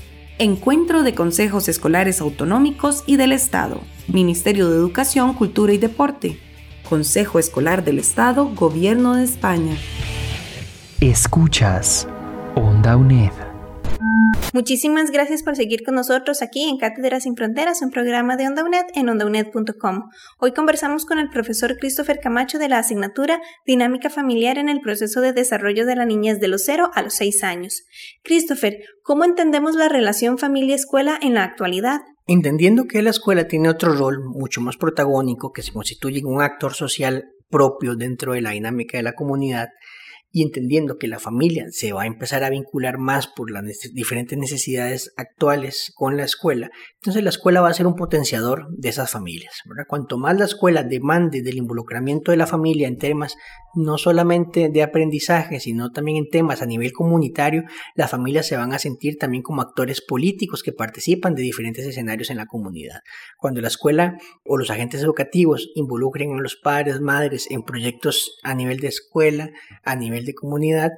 Encuentro 0.41 1.03
de 1.03 1.13
Consejos 1.13 1.67
Escolares 1.67 2.21
Autonómicos 2.21 3.03
y 3.05 3.17
del 3.17 3.33
Estado, 3.33 3.81
Ministerio 4.07 4.69
de 4.69 4.77
Educación, 4.77 5.33
Cultura 5.33 5.73
y 5.73 5.77
Deporte, 5.77 6.39
Consejo 6.87 7.39
Escolar 7.39 7.83
del 7.83 7.99
Estado, 7.99 8.45
Gobierno 8.55 9.15
de 9.15 9.25
España. 9.25 9.75
Escuchas 11.01 12.07
Onda 12.55 12.95
UNED. 12.95 13.48
Muchísimas 14.51 15.11
gracias 15.11 15.43
por 15.43 15.55
seguir 15.55 15.83
con 15.83 15.95
nosotros 15.95 16.41
aquí 16.41 16.67
en 16.67 16.77
Cátedras 16.77 17.23
sin 17.23 17.35
Fronteras, 17.35 17.81
un 17.81 17.91
programa 17.91 18.35
de 18.35 18.47
Onda 18.47 18.63
UNED 18.63 18.85
en 18.95 19.07
ondauned.com. 19.07 20.09
Hoy 20.39 20.53
conversamos 20.53 21.05
con 21.05 21.19
el 21.19 21.29
profesor 21.29 21.77
Christopher 21.77 22.19
Camacho 22.19 22.57
de 22.57 22.67
la 22.67 22.79
asignatura 22.79 23.39
Dinámica 23.65 24.09
Familiar 24.09 24.57
en 24.57 24.67
el 24.67 24.81
proceso 24.81 25.21
de 25.21 25.33
desarrollo 25.33 25.85
de 25.85 25.95
la 25.95 26.05
niñez 26.05 26.39
de 26.39 26.47
los 26.47 26.63
0 26.65 26.89
a 26.93 27.01
los 27.03 27.13
6 27.13 27.43
años. 27.43 27.83
Christopher, 28.23 28.79
¿cómo 29.03 29.23
entendemos 29.23 29.75
la 29.75 29.87
relación 29.87 30.37
familia-escuela 30.37 31.19
en 31.21 31.35
la 31.35 31.43
actualidad? 31.43 32.01
Entendiendo 32.25 32.85
que 32.85 33.01
la 33.01 33.11
escuela 33.11 33.47
tiene 33.47 33.69
otro 33.69 33.93
rol 33.93 34.19
mucho 34.23 34.61
más 34.61 34.77
protagónico, 34.77 35.51
que 35.51 35.61
se 35.61 35.73
constituye 35.73 36.19
en 36.19 36.27
un 36.27 36.41
actor 36.41 36.73
social 36.73 37.25
propio 37.49 37.95
dentro 37.95 38.33
de 38.33 38.41
la 38.41 38.51
dinámica 38.51 38.97
de 38.97 39.03
la 39.03 39.13
comunidad, 39.13 39.69
y 40.31 40.43
entendiendo 40.43 40.97
que 40.97 41.07
la 41.07 41.19
familia 41.19 41.67
se 41.71 41.93
va 41.93 42.03
a 42.03 42.07
empezar 42.07 42.43
a 42.43 42.49
vincular 42.49 42.97
más 42.97 43.27
por 43.27 43.51
las 43.51 43.63
diferentes 43.93 44.37
necesidades 44.37 45.13
actuales 45.17 45.91
con 45.95 46.17
la 46.17 46.23
escuela, 46.23 46.69
entonces 46.95 47.23
la 47.23 47.29
escuela 47.29 47.61
va 47.61 47.69
a 47.69 47.73
ser 47.73 47.87
un 47.87 47.95
potenciador 47.95 48.67
de 48.69 48.89
esas 48.89 49.09
familias. 49.09 49.61
Cuanto 49.87 50.17
más 50.17 50.37
la 50.37 50.45
escuela 50.45 50.83
demande 50.83 51.41
del 51.41 51.57
involucramiento 51.57 52.31
de 52.31 52.37
la 52.37 52.47
familia 52.47 52.87
en 52.87 52.97
temas 52.97 53.37
no 53.75 53.97
solamente 53.97 54.69
de 54.69 54.83
aprendizaje, 54.83 55.59
sino 55.59 55.91
también 55.91 56.17
en 56.17 56.29
temas 56.29 56.61
a 56.61 56.65
nivel 56.65 56.91
comunitario, 56.91 57.63
las 57.95 58.11
familias 58.11 58.47
se 58.47 58.57
van 58.57 58.73
a 58.73 58.79
sentir 58.79 59.17
también 59.17 59.43
como 59.43 59.61
actores 59.61 60.01
políticos 60.01 60.63
que 60.63 60.73
participan 60.73 61.35
de 61.35 61.43
diferentes 61.43 61.85
escenarios 61.85 62.29
en 62.29 62.37
la 62.37 62.47
comunidad. 62.47 63.01
Cuando 63.37 63.61
la 63.61 63.67
escuela 63.67 64.17
o 64.43 64.57
los 64.57 64.69
agentes 64.69 65.01
educativos 65.01 65.69
involucren 65.75 66.33
a 66.33 66.41
los 66.41 66.55
padres, 66.55 66.99
madres 66.99 67.49
en 67.49 67.63
proyectos 67.63 68.39
a 68.43 68.55
nivel 68.55 68.79
de 68.79 68.87
escuela, 68.87 69.51
a 69.83 69.95
nivel 69.95 70.18
de 70.25 70.33
comunidad, 70.33 70.91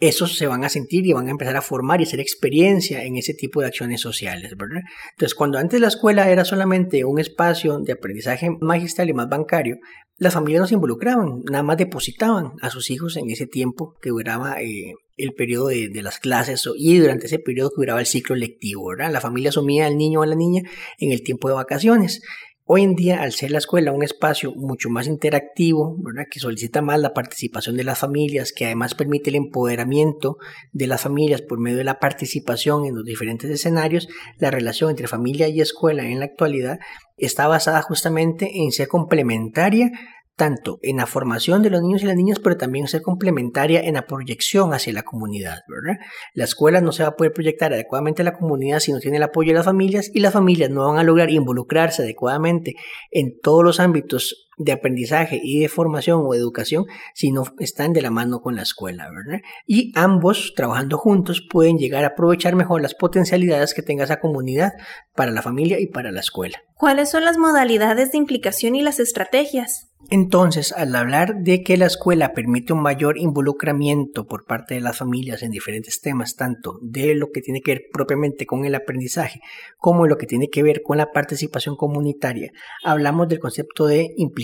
esos 0.00 0.36
se 0.36 0.46
van 0.46 0.64
a 0.64 0.68
sentir 0.68 1.06
y 1.06 1.12
van 1.12 1.28
a 1.28 1.30
empezar 1.30 1.56
a 1.56 1.62
formar 1.62 2.00
y 2.00 2.04
hacer 2.04 2.20
experiencia 2.20 3.04
en 3.04 3.16
ese 3.16 3.32
tipo 3.32 3.60
de 3.60 3.68
acciones 3.68 4.00
sociales, 4.00 4.56
¿verdad? 4.56 4.82
Entonces, 5.12 5.34
cuando 5.34 5.58
antes 5.58 5.80
la 5.80 5.88
escuela 5.88 6.28
era 6.30 6.44
solamente 6.44 7.04
un 7.04 7.20
espacio 7.20 7.78
de 7.78 7.92
aprendizaje 7.92 8.50
magistral 8.60 9.08
y 9.08 9.12
más 9.12 9.28
bancario, 9.28 9.76
las 10.16 10.34
familias 10.34 10.62
no 10.62 10.66
se 10.66 10.74
involucraban, 10.74 11.42
nada 11.50 11.62
más 11.62 11.76
depositaban 11.76 12.52
a 12.60 12.70
sus 12.70 12.90
hijos 12.90 13.16
en 13.16 13.30
ese 13.30 13.46
tiempo 13.46 13.94
que 14.00 14.10
duraba 14.10 14.60
eh, 14.60 14.94
el 15.16 15.32
periodo 15.32 15.68
de, 15.68 15.90
las 16.02 16.18
clases 16.18 16.68
y 16.76 16.98
durante 16.98 17.26
ese 17.26 17.38
periodo 17.38 17.70
que 17.70 17.82
duraba 17.82 18.00
el 18.00 18.06
ciclo 18.06 18.36
lectivo. 18.36 18.94
La 18.94 19.20
familia 19.20 19.50
asumía 19.50 19.86
al 19.86 19.96
niño 19.96 20.20
o 20.20 20.22
a 20.22 20.26
la 20.26 20.34
niña 20.34 20.62
en 20.98 21.12
el 21.12 21.22
tiempo 21.22 21.48
de 21.48 21.54
vacaciones. 21.54 22.20
Hoy 22.66 22.82
en 22.82 22.94
día, 22.94 23.20
al 23.20 23.32
ser 23.32 23.50
la 23.50 23.58
escuela 23.58 23.92
un 23.92 24.02
espacio 24.02 24.54
mucho 24.54 24.88
más 24.88 25.06
interactivo, 25.06 25.96
¿verdad? 25.98 26.24
que 26.30 26.40
solicita 26.40 26.80
más 26.80 26.98
la 26.98 27.12
participación 27.12 27.76
de 27.76 27.84
las 27.84 27.98
familias, 27.98 28.52
que 28.52 28.64
además 28.64 28.94
permite 28.94 29.28
el 29.28 29.36
empoderamiento 29.36 30.38
de 30.72 30.86
las 30.86 31.02
familias 31.02 31.42
por 31.42 31.60
medio 31.60 31.76
de 31.76 31.84
la 31.84 31.98
participación 31.98 32.86
en 32.86 32.94
los 32.94 33.04
diferentes 33.04 33.50
escenarios, 33.50 34.08
la 34.38 34.50
relación 34.50 34.88
entre 34.88 35.08
familia 35.08 35.46
y 35.48 35.60
escuela 35.60 36.06
en 36.06 36.20
la 36.20 36.24
actualidad 36.24 36.78
está 37.18 37.46
basada 37.48 37.82
justamente 37.82 38.50
en 38.62 38.72
ser 38.72 38.88
complementaria 38.88 39.92
tanto 40.36 40.78
en 40.82 40.96
la 40.96 41.06
formación 41.06 41.62
de 41.62 41.70
los 41.70 41.80
niños 41.80 42.02
y 42.02 42.06
las 42.06 42.16
niñas, 42.16 42.40
pero 42.40 42.56
también 42.56 42.88
ser 42.88 43.02
complementaria 43.02 43.80
en 43.80 43.94
la 43.94 44.06
proyección 44.06 44.74
hacia 44.74 44.92
la 44.92 45.02
comunidad, 45.02 45.60
¿verdad? 45.68 46.00
La 46.34 46.44
escuela 46.44 46.80
no 46.80 46.92
se 46.92 47.04
va 47.04 47.10
a 47.10 47.16
poder 47.16 47.32
proyectar 47.32 47.72
adecuadamente 47.72 48.22
a 48.22 48.24
la 48.24 48.32
comunidad 48.32 48.80
si 48.80 48.92
no 48.92 48.98
tiene 48.98 49.18
el 49.18 49.22
apoyo 49.22 49.50
de 49.50 49.54
las 49.54 49.64
familias 49.64 50.10
y 50.12 50.20
las 50.20 50.32
familias 50.32 50.70
no 50.70 50.88
van 50.88 50.98
a 50.98 51.04
lograr 51.04 51.30
involucrarse 51.30 52.02
adecuadamente 52.02 52.74
en 53.10 53.38
todos 53.40 53.62
los 53.62 53.78
ámbitos 53.78 54.48
de 54.56 54.72
aprendizaje 54.72 55.40
y 55.42 55.60
de 55.60 55.68
formación 55.68 56.22
o 56.24 56.34
educación 56.34 56.86
si 57.14 57.32
no 57.32 57.44
están 57.58 57.92
de 57.92 58.02
la 58.02 58.10
mano 58.10 58.40
con 58.40 58.56
la 58.56 58.62
escuela, 58.62 59.08
¿verdad? 59.10 59.40
Y 59.66 59.92
ambos, 59.94 60.52
trabajando 60.56 60.98
juntos, 60.98 61.46
pueden 61.48 61.78
llegar 61.78 62.04
a 62.04 62.08
aprovechar 62.08 62.54
mejor 62.54 62.82
las 62.82 62.94
potencialidades 62.94 63.74
que 63.74 63.82
tenga 63.82 64.04
esa 64.04 64.20
comunidad 64.20 64.72
para 65.14 65.32
la 65.32 65.42
familia 65.42 65.80
y 65.80 65.86
para 65.86 66.12
la 66.12 66.20
escuela. 66.20 66.58
¿Cuáles 66.76 67.10
son 67.10 67.24
las 67.24 67.38
modalidades 67.38 68.12
de 68.12 68.18
implicación 68.18 68.74
y 68.74 68.82
las 68.82 69.00
estrategias? 69.00 69.88
Entonces, 70.10 70.72
al 70.72 70.94
hablar 70.94 71.36
de 71.42 71.62
que 71.62 71.76
la 71.76 71.86
escuela 71.86 72.32
permite 72.32 72.72
un 72.72 72.82
mayor 72.82 73.16
involucramiento 73.16 74.26
por 74.26 74.44
parte 74.44 74.74
de 74.74 74.80
las 74.80 74.98
familias 74.98 75.42
en 75.42 75.50
diferentes 75.50 76.00
temas, 76.00 76.36
tanto 76.36 76.78
de 76.82 77.14
lo 77.14 77.30
que 77.30 77.40
tiene 77.40 77.62
que 77.62 77.72
ver 77.72 77.82
propiamente 77.92 78.44
con 78.44 78.64
el 78.64 78.74
aprendizaje 78.74 79.40
como 79.78 80.06
lo 80.06 80.18
que 80.18 80.26
tiene 80.26 80.48
que 80.48 80.62
ver 80.62 80.82
con 80.82 80.98
la 80.98 81.10
participación 81.12 81.76
comunitaria, 81.76 82.52
hablamos 82.84 83.28
del 83.28 83.38
concepto 83.38 83.86
de 83.86 84.12
implicación. 84.16 84.43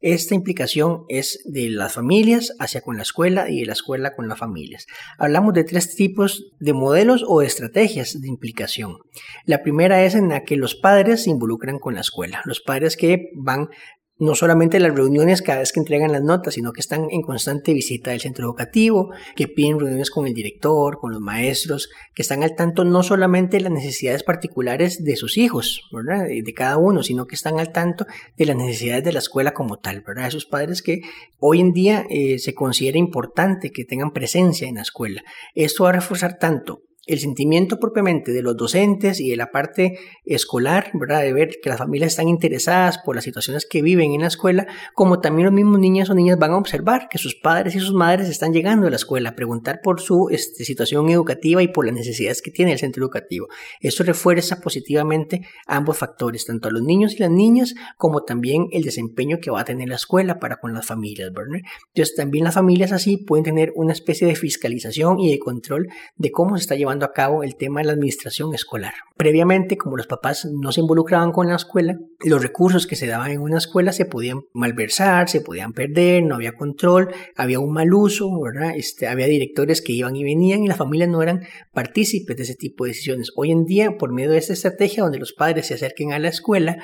Esta 0.00 0.34
implicación 0.34 1.04
es 1.08 1.40
de 1.44 1.70
las 1.70 1.94
familias 1.94 2.54
hacia 2.58 2.80
con 2.80 2.96
la 2.96 3.02
escuela 3.02 3.48
y 3.48 3.60
de 3.60 3.66
la 3.66 3.72
escuela 3.72 4.14
con 4.14 4.28
las 4.28 4.38
familias. 4.38 4.86
Hablamos 5.18 5.54
de 5.54 5.64
tres 5.64 5.94
tipos 5.94 6.52
de 6.60 6.72
modelos 6.72 7.24
o 7.26 7.42
estrategias 7.42 8.20
de 8.20 8.28
implicación. 8.28 8.98
La 9.44 9.62
primera 9.62 10.04
es 10.04 10.14
en 10.14 10.28
la 10.28 10.44
que 10.44 10.56
los 10.56 10.74
padres 10.74 11.24
se 11.24 11.30
involucran 11.30 11.78
con 11.78 11.94
la 11.94 12.00
escuela, 12.00 12.42
los 12.44 12.60
padres 12.60 12.96
que 12.96 13.30
van 13.34 13.68
no 14.18 14.34
solamente 14.34 14.78
las 14.78 14.94
reuniones 14.94 15.42
cada 15.42 15.58
vez 15.60 15.72
que 15.72 15.80
entregan 15.80 16.12
las 16.12 16.22
notas, 16.22 16.54
sino 16.54 16.72
que 16.72 16.80
están 16.80 17.08
en 17.10 17.22
constante 17.22 17.72
visita 17.72 18.12
del 18.12 18.20
centro 18.20 18.44
educativo, 18.46 19.10
que 19.34 19.48
piden 19.48 19.80
reuniones 19.80 20.10
con 20.10 20.26
el 20.26 20.34
director, 20.34 20.98
con 20.98 21.12
los 21.12 21.20
maestros, 21.20 21.90
que 22.14 22.22
están 22.22 22.42
al 22.42 22.54
tanto 22.54 22.84
no 22.84 23.02
solamente 23.02 23.56
de 23.56 23.64
las 23.64 23.72
necesidades 23.72 24.22
particulares 24.22 25.02
de 25.02 25.16
sus 25.16 25.36
hijos. 25.36 25.82
De, 25.90 26.54
cada 26.54 26.76
uno, 26.76 27.02
sino 27.02 27.26
que 27.26 27.34
están 27.34 27.58
al 27.58 27.72
tanto 27.72 28.06
de 28.36 28.46
las 28.46 28.56
necesidades 28.56 29.02
de 29.02 29.12
la 29.12 29.18
escuela 29.18 29.52
como 29.52 29.78
tal, 29.78 30.02
¿verdad? 30.06 30.28
Esos 30.28 30.44
padres 30.44 30.82
que 30.82 31.00
hoy 31.38 31.60
en 31.60 31.72
día 31.72 32.04
eh, 32.10 32.38
se 32.38 32.54
considera 32.54 32.98
importante 32.98 33.70
que 33.70 33.84
tengan 33.84 34.12
presencia 34.12 34.68
en 34.68 34.76
la 34.76 34.82
escuela. 34.82 35.22
Esto 35.54 35.84
va 35.84 35.90
a 35.90 35.94
reforzar 35.94 36.38
tanto 36.38 36.82
el 37.06 37.18
sentimiento 37.18 37.78
propiamente 37.78 38.32
de 38.32 38.42
los 38.42 38.56
docentes 38.56 39.20
y 39.20 39.30
de 39.30 39.36
la 39.36 39.50
parte 39.50 39.98
escolar, 40.24 40.90
¿verdad? 40.94 41.22
De 41.22 41.32
ver 41.32 41.58
que 41.62 41.68
las 41.68 41.78
familias 41.78 42.12
están 42.12 42.28
interesadas 42.28 42.98
por 42.98 43.14
las 43.14 43.24
situaciones 43.24 43.66
que 43.66 43.82
viven 43.82 44.12
en 44.12 44.22
la 44.22 44.28
escuela, 44.28 44.66
como 44.94 45.20
también 45.20 45.46
los 45.46 45.54
mismos 45.54 45.78
niños 45.78 46.10
o 46.10 46.14
niñas 46.14 46.38
van 46.38 46.52
a 46.52 46.56
observar 46.58 47.08
que 47.10 47.18
sus 47.18 47.34
padres 47.34 47.74
y 47.74 47.80
sus 47.80 47.92
madres 47.92 48.28
están 48.28 48.52
llegando 48.52 48.86
a 48.86 48.90
la 48.90 48.96
escuela 48.96 49.34
preguntar 49.34 49.80
por 49.82 50.00
su 50.00 50.28
este, 50.30 50.64
situación 50.64 51.08
educativa 51.10 51.62
y 51.62 51.68
por 51.68 51.86
las 51.86 51.94
necesidades 51.94 52.42
que 52.42 52.50
tiene 52.50 52.72
el 52.72 52.78
centro 52.78 53.02
educativo. 53.02 53.48
Esto 53.80 54.02
refuerza 54.04 54.60
positivamente 54.60 55.42
ambos 55.66 55.98
factores, 55.98 56.44
tanto 56.46 56.68
a 56.68 56.72
los 56.72 56.82
niños 56.82 57.14
y 57.14 57.18
las 57.18 57.30
niñas, 57.30 57.74
como 57.96 58.24
también 58.24 58.68
el 58.72 58.82
desempeño 58.82 59.38
que 59.40 59.50
va 59.50 59.60
a 59.60 59.64
tener 59.64 59.88
la 59.88 59.96
escuela 59.96 60.38
para 60.38 60.56
con 60.56 60.72
las 60.74 60.86
familias. 60.86 61.28
Entonces 61.28 62.14
también 62.16 62.44
las 62.44 62.54
familias 62.54 62.92
así 62.92 63.16
pueden 63.16 63.44
tener 63.44 63.72
una 63.74 63.92
especie 63.92 64.26
de 64.26 64.36
fiscalización 64.36 65.20
y 65.20 65.30
de 65.30 65.38
control 65.38 65.88
de 66.16 66.30
cómo 66.30 66.56
se 66.56 66.62
está 66.62 66.74
llevando 66.74 66.93
a 67.02 67.12
cabo 67.12 67.42
el 67.42 67.56
tema 67.56 67.80
de 67.80 67.86
la 67.86 67.92
administración 67.92 68.54
escolar. 68.54 68.94
Previamente, 69.16 69.76
como 69.76 69.96
los 69.96 70.06
papás 70.06 70.44
no 70.44 70.72
se 70.72 70.80
involucraban 70.80 71.32
con 71.32 71.48
la 71.48 71.56
escuela, 71.56 71.98
los 72.24 72.42
recursos 72.42 72.86
que 72.86 72.96
se 72.96 73.06
daban 73.06 73.30
en 73.30 73.40
una 73.40 73.58
escuela 73.58 73.92
se 73.92 74.04
podían 74.04 74.42
malversar, 74.52 75.28
se 75.28 75.40
podían 75.40 75.72
perder, 75.72 76.24
no 76.24 76.34
había 76.34 76.52
control, 76.52 77.14
había 77.36 77.60
un 77.60 77.72
mal 77.72 77.92
uso, 77.92 78.40
¿verdad? 78.40 78.72
Este, 78.76 79.06
había 79.06 79.26
directores 79.26 79.82
que 79.82 79.92
iban 79.92 80.16
y 80.16 80.24
venían 80.24 80.64
y 80.64 80.68
las 80.68 80.78
familias 80.78 81.08
no 81.08 81.22
eran 81.22 81.44
partícipes 81.72 82.36
de 82.36 82.42
ese 82.42 82.54
tipo 82.54 82.84
de 82.84 82.90
decisiones. 82.90 83.30
Hoy 83.36 83.50
en 83.50 83.64
día, 83.64 83.96
por 83.98 84.12
medio 84.12 84.30
de 84.30 84.38
esta 84.38 84.52
estrategia 84.52 85.02
donde 85.02 85.18
los 85.18 85.32
padres 85.32 85.66
se 85.66 85.74
acerquen 85.74 86.12
a 86.12 86.18
la 86.18 86.28
escuela, 86.28 86.78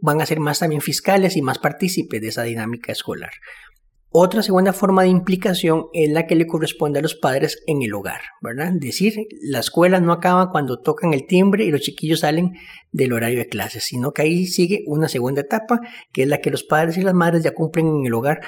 van 0.00 0.20
a 0.20 0.26
ser 0.26 0.40
más 0.40 0.58
también 0.58 0.82
fiscales 0.82 1.36
y 1.36 1.42
más 1.42 1.58
partícipes 1.58 2.20
de 2.20 2.28
esa 2.28 2.42
dinámica 2.42 2.92
escolar. 2.92 3.30
Otra 4.14 4.42
segunda 4.42 4.74
forma 4.74 5.04
de 5.04 5.08
implicación 5.08 5.86
es 5.94 6.10
la 6.10 6.26
que 6.26 6.36
le 6.36 6.46
corresponde 6.46 6.98
a 6.98 7.02
los 7.02 7.14
padres 7.14 7.62
en 7.66 7.80
el 7.80 7.94
hogar, 7.94 8.20
¿verdad? 8.42 8.74
Es 8.74 8.80
decir, 8.80 9.26
la 9.40 9.60
escuela 9.60 10.00
no 10.00 10.12
acaba 10.12 10.50
cuando 10.50 10.80
tocan 10.80 11.14
el 11.14 11.26
timbre 11.26 11.64
y 11.64 11.70
los 11.70 11.80
chiquillos 11.80 12.20
salen 12.20 12.52
del 12.92 13.14
horario 13.14 13.38
de 13.38 13.48
clases, 13.48 13.84
sino 13.84 14.12
que 14.12 14.20
ahí 14.20 14.46
sigue 14.46 14.84
una 14.86 15.08
segunda 15.08 15.40
etapa, 15.40 15.80
que 16.12 16.24
es 16.24 16.28
la 16.28 16.42
que 16.42 16.50
los 16.50 16.62
padres 16.62 16.98
y 16.98 17.02
las 17.02 17.14
madres 17.14 17.42
ya 17.42 17.54
cumplen 17.54 17.86
en 17.86 18.06
el 18.06 18.12
hogar 18.12 18.42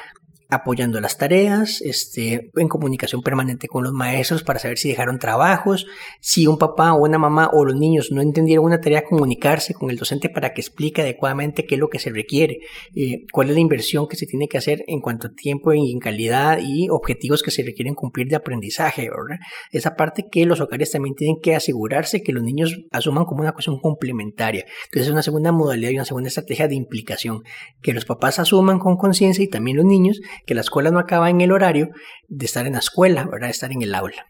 apoyando 0.51 1.01
las 1.01 1.19
tareas, 1.19 1.81
este, 1.81 2.51
en 2.55 2.69
comunicación 2.69 3.23
permanente 3.23 3.69
con 3.69 3.85
los 3.85 3.93
maestros 3.93 4.43
para 4.43 4.59
saber 4.59 4.79
si 4.79 4.89
dejaron 4.89 5.19
trabajos, 5.19 5.87
si 6.21 6.47
un 6.47 6.59
papá 6.59 6.93
o 6.93 7.03
una 7.05 7.19
mamá 7.19 7.51
o 7.53 7.65
los 7.65 7.77
niños 7.77 8.11
no 8.13 8.21
entendieron 8.21 8.65
una 8.65 8.81
tarea, 8.81 9.05
comunicarse 9.05 9.75
con 9.75 9.91
el 9.91 9.97
docente 9.97 10.29
para 10.29 10.53
que 10.53 10.61
explique 10.61 11.03
adecuadamente 11.03 11.67
qué 11.67 11.75
es 11.77 11.81
lo 11.81 11.89
que 11.89 11.99
se 11.99 12.11
requiere, 12.11 12.61
eh, 12.95 13.25
cuál 13.33 13.49
es 13.51 13.55
la 13.55 13.61
inversión 13.61 14.07
que 14.07 14.17
se 14.17 14.27
tiene 14.27 14.49
que 14.49 14.59
hacer 14.59 14.85
en 14.87 15.01
cuanto 15.01 15.29
a 15.29 15.33
tiempo 15.33 15.73
y 15.73 15.91
en 15.91 15.99
calidad 15.99 16.59
y 16.63 16.89
objetivos 16.91 17.43
que 17.43 17.51
se 17.51 17.63
requieren 17.63 17.95
cumplir 17.95 18.29
de 18.29 18.37
aprendizaje, 18.37 19.03
¿verdad? 19.11 19.41
Esa 19.73 19.97
parte 19.97 20.27
que 20.31 20.47
los 20.47 20.61
hogares 20.61 20.91
también 20.91 21.15
tienen 21.15 21.41
que 21.43 21.55
asegurarse 21.55 22.23
que 22.23 22.33
los 22.33 22.43
niños 22.43 22.85
asuman 22.93 23.25
como 23.25 23.41
una 23.41 23.53
cuestión 23.53 23.79
complementaria. 23.81 24.65
Entonces 24.85 25.09
es 25.09 25.13
una 25.13 25.23
segunda 25.23 25.53
modalidad 25.53 25.91
y 25.91 25.97
una 25.97 26.05
segunda 26.05 26.29
estrategia 26.29 26.69
de 26.69 26.75
implicación, 26.75 27.43
que 27.83 27.93
los 27.93 28.05
papás 28.05 28.39
asuman 28.39 28.79
con 28.79 28.97
conciencia 28.97 29.43
y 29.43 29.49
también 29.49 29.77
los 29.77 29.87
niños 29.87 30.21
que 30.47 30.55
la 30.55 30.61
escuela 30.61 30.91
no 30.91 30.99
acaba 30.99 31.31
en 31.31 31.41
el 31.41 31.53
horario 31.53 31.91
de 32.29 32.47
estar 32.47 32.67
en 32.67 32.75
la 32.75 32.79
escuela, 32.81 33.25
¿verdad? 33.25 33.49
De 33.49 33.53
estar 33.53 33.73
en 33.73 33.83
el 33.83 33.95
aula. 33.95 34.27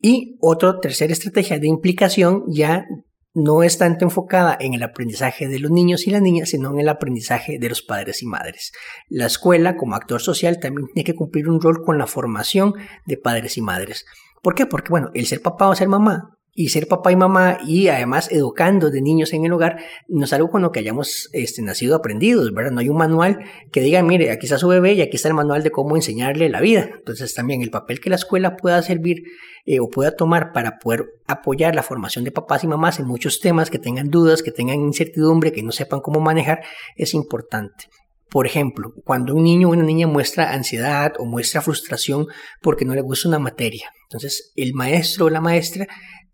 Y 0.00 0.36
otra 0.40 0.78
tercera 0.80 1.12
estrategia 1.12 1.58
de 1.58 1.68
implicación 1.68 2.44
ya 2.48 2.86
no 3.34 3.62
es 3.62 3.78
tanto 3.78 4.04
enfocada 4.04 4.56
en 4.58 4.74
el 4.74 4.82
aprendizaje 4.82 5.48
de 5.48 5.58
los 5.58 5.70
niños 5.70 6.06
y 6.06 6.10
las 6.10 6.22
niñas, 6.22 6.50
sino 6.50 6.70
en 6.72 6.80
el 6.80 6.88
aprendizaje 6.88 7.58
de 7.58 7.68
los 7.68 7.82
padres 7.82 8.22
y 8.22 8.26
madres. 8.26 8.72
La 9.08 9.26
escuela, 9.26 9.76
como 9.76 9.94
actor 9.94 10.20
social, 10.20 10.58
también 10.60 10.88
tiene 10.92 11.04
que 11.04 11.14
cumplir 11.14 11.48
un 11.48 11.60
rol 11.60 11.82
con 11.84 11.98
la 11.98 12.06
formación 12.06 12.74
de 13.06 13.16
padres 13.16 13.56
y 13.56 13.62
madres. 13.62 14.06
¿Por 14.42 14.54
qué? 14.54 14.66
Porque, 14.66 14.90
bueno, 14.90 15.10
el 15.14 15.26
ser 15.26 15.40
papá 15.40 15.68
o 15.68 15.74
ser 15.74 15.88
mamá 15.88 16.37
y 16.60 16.70
ser 16.70 16.88
papá 16.88 17.12
y 17.12 17.16
mamá 17.16 17.58
y 17.64 17.86
además 17.86 18.32
educando 18.32 18.90
de 18.90 19.00
niños 19.00 19.32
en 19.32 19.44
el 19.44 19.52
hogar 19.52 19.78
no 20.08 20.24
es 20.24 20.32
algo 20.32 20.50
con 20.50 20.60
lo 20.60 20.72
que 20.72 20.80
hayamos 20.80 21.30
este, 21.32 21.62
nacido 21.62 21.94
aprendidos, 21.94 22.52
¿verdad? 22.52 22.72
No 22.72 22.80
hay 22.80 22.88
un 22.88 22.96
manual 22.96 23.38
que 23.70 23.80
diga, 23.80 24.02
mire, 24.02 24.32
aquí 24.32 24.46
está 24.46 24.58
su 24.58 24.66
bebé 24.66 24.94
y 24.94 25.00
aquí 25.00 25.14
está 25.14 25.28
el 25.28 25.34
manual 25.34 25.62
de 25.62 25.70
cómo 25.70 25.94
enseñarle 25.94 26.48
la 26.48 26.60
vida. 26.60 26.90
Entonces 26.92 27.32
también 27.32 27.62
el 27.62 27.70
papel 27.70 28.00
que 28.00 28.10
la 28.10 28.16
escuela 28.16 28.56
pueda 28.56 28.82
servir 28.82 29.22
eh, 29.66 29.78
o 29.78 29.88
pueda 29.88 30.16
tomar 30.16 30.50
para 30.52 30.80
poder 30.80 31.04
apoyar 31.28 31.76
la 31.76 31.84
formación 31.84 32.24
de 32.24 32.32
papás 32.32 32.64
y 32.64 32.66
mamás 32.66 32.98
en 32.98 33.06
muchos 33.06 33.38
temas 33.38 33.70
que 33.70 33.78
tengan 33.78 34.10
dudas, 34.10 34.42
que 34.42 34.50
tengan 34.50 34.80
incertidumbre, 34.80 35.52
que 35.52 35.62
no 35.62 35.70
sepan 35.70 36.00
cómo 36.00 36.18
manejar, 36.18 36.64
es 36.96 37.14
importante. 37.14 37.84
Por 38.30 38.46
ejemplo, 38.46 38.94
cuando 39.04 39.32
un 39.32 39.44
niño 39.44 39.68
o 39.68 39.70
una 39.70 39.84
niña 39.84 40.08
muestra 40.08 40.52
ansiedad 40.52 41.12
o 41.20 41.24
muestra 41.24 41.62
frustración 41.62 42.26
porque 42.60 42.84
no 42.84 42.96
le 42.96 43.00
gusta 43.00 43.28
una 43.28 43.38
materia, 43.38 43.92
entonces 44.08 44.52
el 44.56 44.74
maestro 44.74 45.26
o 45.26 45.30
la 45.30 45.40
maestra 45.40 45.86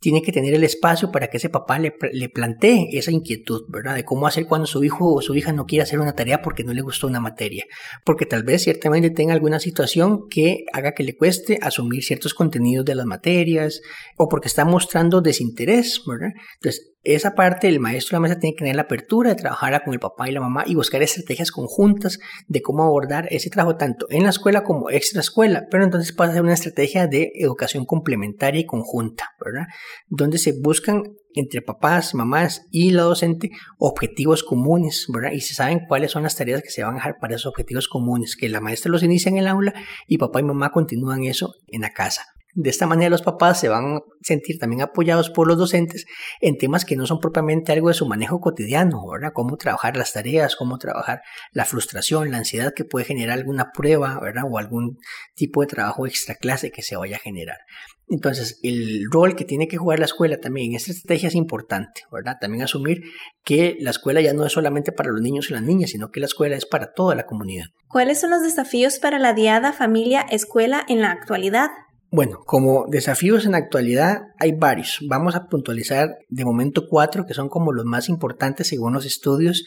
tiene 0.05 0.21
que 0.21 0.33
tener 0.33 0.53
el 0.53 0.65
espacio 0.65 1.11
para 1.11 1.29
que 1.29 1.39
ese 1.39 1.49
papá 1.49 1.79
le, 1.79 1.91
plantee 2.29 2.91
esa 2.93 3.11
inquietud, 3.11 3.63
¿verdad? 3.69 3.95
De 3.95 4.05
cómo 4.05 4.27
hacer 4.27 4.45
cuando 4.45 4.67
su 4.67 4.85
hijo 4.85 5.15
o 5.15 5.23
su 5.23 5.35
hija 5.35 5.51
no 5.55 5.65
quiere 5.65 5.83
hacer 5.83 5.99
una 5.99 6.13
tarea 6.13 6.43
porque 6.43 6.63
no 6.63 6.75
le 6.75 6.83
gustó 6.83 7.07
una 7.07 7.21
materia. 7.21 7.65
Porque 8.05 8.27
tal 8.27 8.43
vez 8.43 8.65
ciertamente 8.65 9.09
tenga 9.09 9.33
alguna 9.33 9.61
situación 9.61 10.29
que 10.29 10.67
haga 10.75 10.93
que 10.93 11.05
le 11.05 11.17
cueste 11.17 11.59
asumir 11.63 12.05
ciertos 12.05 12.35
contenidos 12.35 12.85
de 12.85 12.97
las 12.97 13.07
materias 13.07 13.81
o 14.19 14.29
porque 14.29 14.49
está 14.49 14.67
mostrando 14.67 15.23
desinterés, 15.23 16.03
¿verdad? 16.07 16.33
Entonces, 16.57 16.95
esa 17.05 17.35
parte 17.35 17.69
el 17.69 17.81
maestro 17.81 18.17
de 18.17 18.23
la 18.23 18.29
mesa 18.29 18.41
tiene 18.41 18.55
que 18.55 18.61
tener 18.61 18.77
la 18.77 18.83
apertura 18.83 19.31
de 19.31 19.37
trabajar 19.37 19.85
con 19.85 19.93
el 19.93 20.01
papá 20.01 20.29
y 20.29 20.33
la 20.33 20.41
mamá 20.41 20.65
y 20.67 20.75
buscar 20.75 21.03
estrategias 21.03 21.51
conjuntas 21.51 22.19
de 22.49 22.63
cómo 22.63 22.83
abordar 22.83 23.29
ese 23.31 23.51
trabajo 23.51 23.77
tanto 23.77 24.07
en 24.09 24.23
la 24.23 24.31
escuela 24.31 24.65
como 24.65 24.91
extra 24.91 25.21
escuela, 25.21 25.67
pero 25.71 25.85
entonces 25.85 26.13
pasa 26.13 26.33
a 26.33 26.35
ser 26.35 26.43
una 26.43 26.55
estrategia 26.55 27.07
de 27.07 27.31
educación 27.35 27.85
complementaria 27.85 28.61
y 28.61 28.67
conjunta, 28.67 29.29
¿verdad? 29.45 29.67
Donde 30.09 30.39
se 30.39 30.53
buscan 30.61 31.03
entre 31.35 31.63
papás, 31.63 32.15
mamás 32.15 32.67
y 32.71 32.93
la 32.93 33.03
docente 33.03 33.51
objetivos 33.79 34.43
comunes, 34.43 35.07
¿verdad? 35.13 35.33
Y 35.33 35.41
se 35.41 35.55
saben 35.55 35.81
cuáles 35.89 36.13
son 36.13 36.23
las 36.23 36.37
tareas 36.37 36.63
que 36.63 36.71
se 36.71 36.83
van 36.83 36.95
a 36.95 36.97
dejar 36.97 37.19
para 37.21 37.35
esos 37.35 37.47
objetivos 37.47 37.89
comunes, 37.89 38.37
que 38.37 38.49
la 38.49 38.61
maestra 38.61 38.91
los 38.91 39.03
inicia 39.03 39.31
en 39.31 39.39
el 39.39 39.49
aula 39.49 39.75
y 40.07 40.19
papá 40.19 40.41
y 40.41 40.45
mamá 40.45 40.71
continúan 40.71 41.25
eso 41.25 41.55
en 41.69 41.83
la 41.83 41.91
casa. 41.91 42.25
De 42.57 42.71
esta 42.71 42.87
manera 42.87 43.11
los 43.11 43.23
papás 43.23 43.59
se 43.59 43.69
van 43.69 43.97
a 43.97 44.01
sentir 44.23 44.61
también 44.61 44.81
apoyados 44.83 45.29
por 45.29 45.49
los 45.49 45.59
docentes 45.59 46.07
en 46.41 46.57
temas 46.57 46.85
que 46.85 46.95
no 46.95 47.05
son 47.05 47.19
propiamente 47.19 47.73
algo 47.73 47.89
de 47.89 47.95
su 47.95 48.07
manejo 48.07 48.41
cotidiano, 48.41 49.05
¿verdad? 49.11 49.33
Cómo 49.35 49.57
trabajar 49.57 49.97
las 49.97 50.13
tareas, 50.13 50.55
cómo 50.55 50.79
trabajar 50.79 51.23
la 51.51 51.65
frustración, 51.65 52.31
la 52.31 52.39
ansiedad 52.39 52.73
que 52.73 52.85
puede 52.85 53.07
generar 53.07 53.39
alguna 53.41 53.73
prueba, 53.75 54.21
¿verdad? 54.21 54.45
O 54.49 54.59
algún 54.59 54.99
tipo 55.35 55.63
de 55.63 55.67
trabajo 55.67 56.07
extra 56.07 56.37
clase 56.37 56.71
que 56.71 56.83
se 56.83 56.95
vaya 56.95 57.17
a 57.17 57.21
generar. 57.21 57.59
Entonces, 58.09 58.59
el 58.63 59.05
rol 59.11 59.35
que 59.35 59.45
tiene 59.45 59.67
que 59.67 59.79
jugar 59.79 59.99
la 59.99 60.05
escuela 60.05 60.39
también 60.39 60.71
en 60.71 60.77
esta 60.77 60.93
estrategia 60.93 61.29
es 61.29 61.35
importante, 61.35 62.03
¿verdad? 62.13 62.37
También 62.41 62.65
asumir 62.65 63.03
que 63.45 63.77
la 63.81 63.91
escuela 63.91 64.21
ya 64.21 64.35
no 64.35 64.45
es 64.45 64.53
solamente 64.53 64.93
para 64.93 65.11
los 65.11 65.23
niños 65.23 65.49
y 65.49 65.55
las 65.55 65.63
niñas, 65.63 65.91
sino 65.91 66.11
que 66.11 66.21
la 66.21 66.27
escuela 66.27 66.57
es 66.57 66.67
para 66.67 66.93
toda 66.93 67.15
la 67.15 67.25
comunidad. 67.25 67.67
¿Cuáles 67.89 68.21
son 68.21 68.31
los 68.31 68.43
desafíos 68.43 68.99
para 68.99 69.19
la 69.19 69.33
diada 69.33 69.73
familia-escuela 69.73 70.85
en 70.89 71.01
la 71.01 71.13
actualidad? 71.13 71.71
Bueno, 72.11 72.39
como 72.47 72.87
desafíos 72.89 73.45
en 73.45 73.53
la 73.53 73.59
actualidad 73.59 74.19
hay 74.39 74.53
varios. 74.53 75.01
Vamos 75.09 75.35
a 75.35 75.47
puntualizar 75.47 76.11
de 76.29 76.45
momento 76.45 76.85
cuatro 76.89 77.25
que 77.27 77.35
son 77.35 77.49
como 77.49 77.73
los 77.73 77.85
más 77.87 78.09
importantes 78.09 78.69
según 78.69 78.93
los 78.93 79.05
estudios 79.05 79.65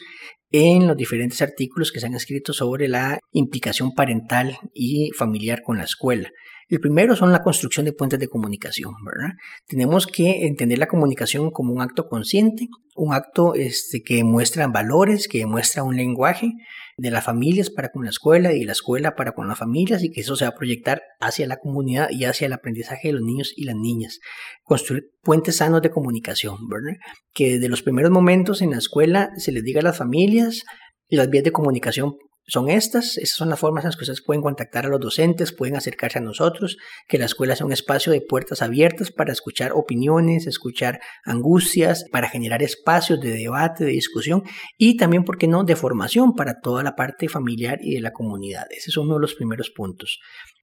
en 0.50 0.86
los 0.86 0.96
diferentes 0.96 1.42
artículos 1.42 1.92
que 1.92 2.00
se 2.00 2.06
han 2.06 2.14
escrito 2.14 2.54
sobre 2.54 2.88
la 2.88 3.18
implicación 3.32 3.92
parental 3.92 4.56
y 4.72 5.10
familiar 5.10 5.60
con 5.62 5.76
la 5.76 5.84
escuela. 5.84 6.30
El 6.68 6.80
primero 6.80 7.16
son 7.16 7.32
la 7.32 7.42
construcción 7.42 7.86
de 7.86 7.94
puentes 7.94 8.18
de 8.18 8.28
comunicación, 8.28 8.92
¿verdad? 9.02 9.34
Tenemos 9.66 10.06
que 10.06 10.46
entender 10.46 10.78
la 10.78 10.86
comunicación 10.86 11.50
como 11.50 11.72
un 11.72 11.80
acto 11.80 12.08
consciente, 12.08 12.68
un 12.94 13.14
acto 13.14 13.54
este, 13.54 14.02
que 14.02 14.22
muestra 14.22 14.66
valores, 14.66 15.28
que 15.28 15.46
muestra 15.46 15.82
un 15.82 15.96
lenguaje 15.96 16.52
de 16.98 17.10
las 17.10 17.24
familias 17.24 17.70
para 17.70 17.88
con 17.90 18.04
la 18.04 18.10
escuela 18.10 18.52
y 18.52 18.60
de 18.60 18.66
la 18.66 18.72
escuela 18.72 19.14
para 19.14 19.32
con 19.32 19.48
las 19.48 19.56
familias 19.56 20.04
y 20.04 20.10
que 20.10 20.20
eso 20.20 20.36
se 20.36 20.44
va 20.44 20.50
a 20.50 20.56
proyectar 20.56 21.00
hacia 21.20 21.46
la 21.46 21.56
comunidad 21.56 22.10
y 22.10 22.24
hacia 22.24 22.46
el 22.46 22.52
aprendizaje 22.52 23.08
de 23.08 23.14
los 23.14 23.22
niños 23.22 23.54
y 23.56 23.64
las 23.64 23.76
niñas. 23.76 24.18
Construir 24.62 25.04
puentes 25.22 25.56
sanos 25.56 25.80
de 25.80 25.90
comunicación, 25.90 26.68
¿verdad? 26.68 26.98
Que 27.32 27.52
desde 27.52 27.70
los 27.70 27.82
primeros 27.82 28.10
momentos 28.10 28.60
en 28.60 28.72
la 28.72 28.78
escuela 28.78 29.30
se 29.38 29.52
les 29.52 29.64
diga 29.64 29.80
a 29.80 29.84
las 29.84 29.96
familias 29.96 30.64
las 31.08 31.30
vías 31.30 31.44
de 31.44 31.52
comunicación 31.52 32.16
son 32.48 32.70
estas, 32.70 33.18
esas 33.18 33.36
son 33.36 33.50
las 33.50 33.60
formas 33.60 33.84
en 33.84 33.88
las 33.88 33.96
que 33.96 34.04
ustedes 34.04 34.22
pueden 34.22 34.42
contactar 34.42 34.86
a 34.86 34.88
los 34.88 35.00
docentes, 35.00 35.52
pueden 35.52 35.76
acercarse 35.76 36.18
a 36.18 36.22
nosotros, 36.22 36.78
que 37.06 37.18
la 37.18 37.26
escuela 37.26 37.54
sea 37.54 37.66
un 37.66 37.72
espacio 37.72 38.10
de 38.10 38.22
puertas 38.22 38.62
abiertas 38.62 39.12
para 39.12 39.32
escuchar 39.32 39.72
opiniones, 39.74 40.46
escuchar 40.46 40.98
angustias, 41.24 42.06
para 42.10 42.28
generar 42.28 42.62
espacios 42.62 43.20
de 43.20 43.32
debate, 43.32 43.84
de 43.84 43.90
discusión 43.90 44.44
y 44.78 44.96
también, 44.96 45.24
¿por 45.24 45.36
qué 45.36 45.46
no?, 45.46 45.62
de 45.62 45.76
formación 45.76 46.34
para 46.34 46.60
toda 46.60 46.82
la 46.82 46.96
parte 46.96 47.28
familiar 47.28 47.80
y 47.82 47.94
de 47.94 48.00
la 48.00 48.12
comunidad. 48.12 48.64
Ese 48.70 48.90
es 48.90 48.96
uno 48.96 49.14
de 49.14 49.20
los 49.20 49.34
primeros 49.34 49.70
puntos. 49.70 50.18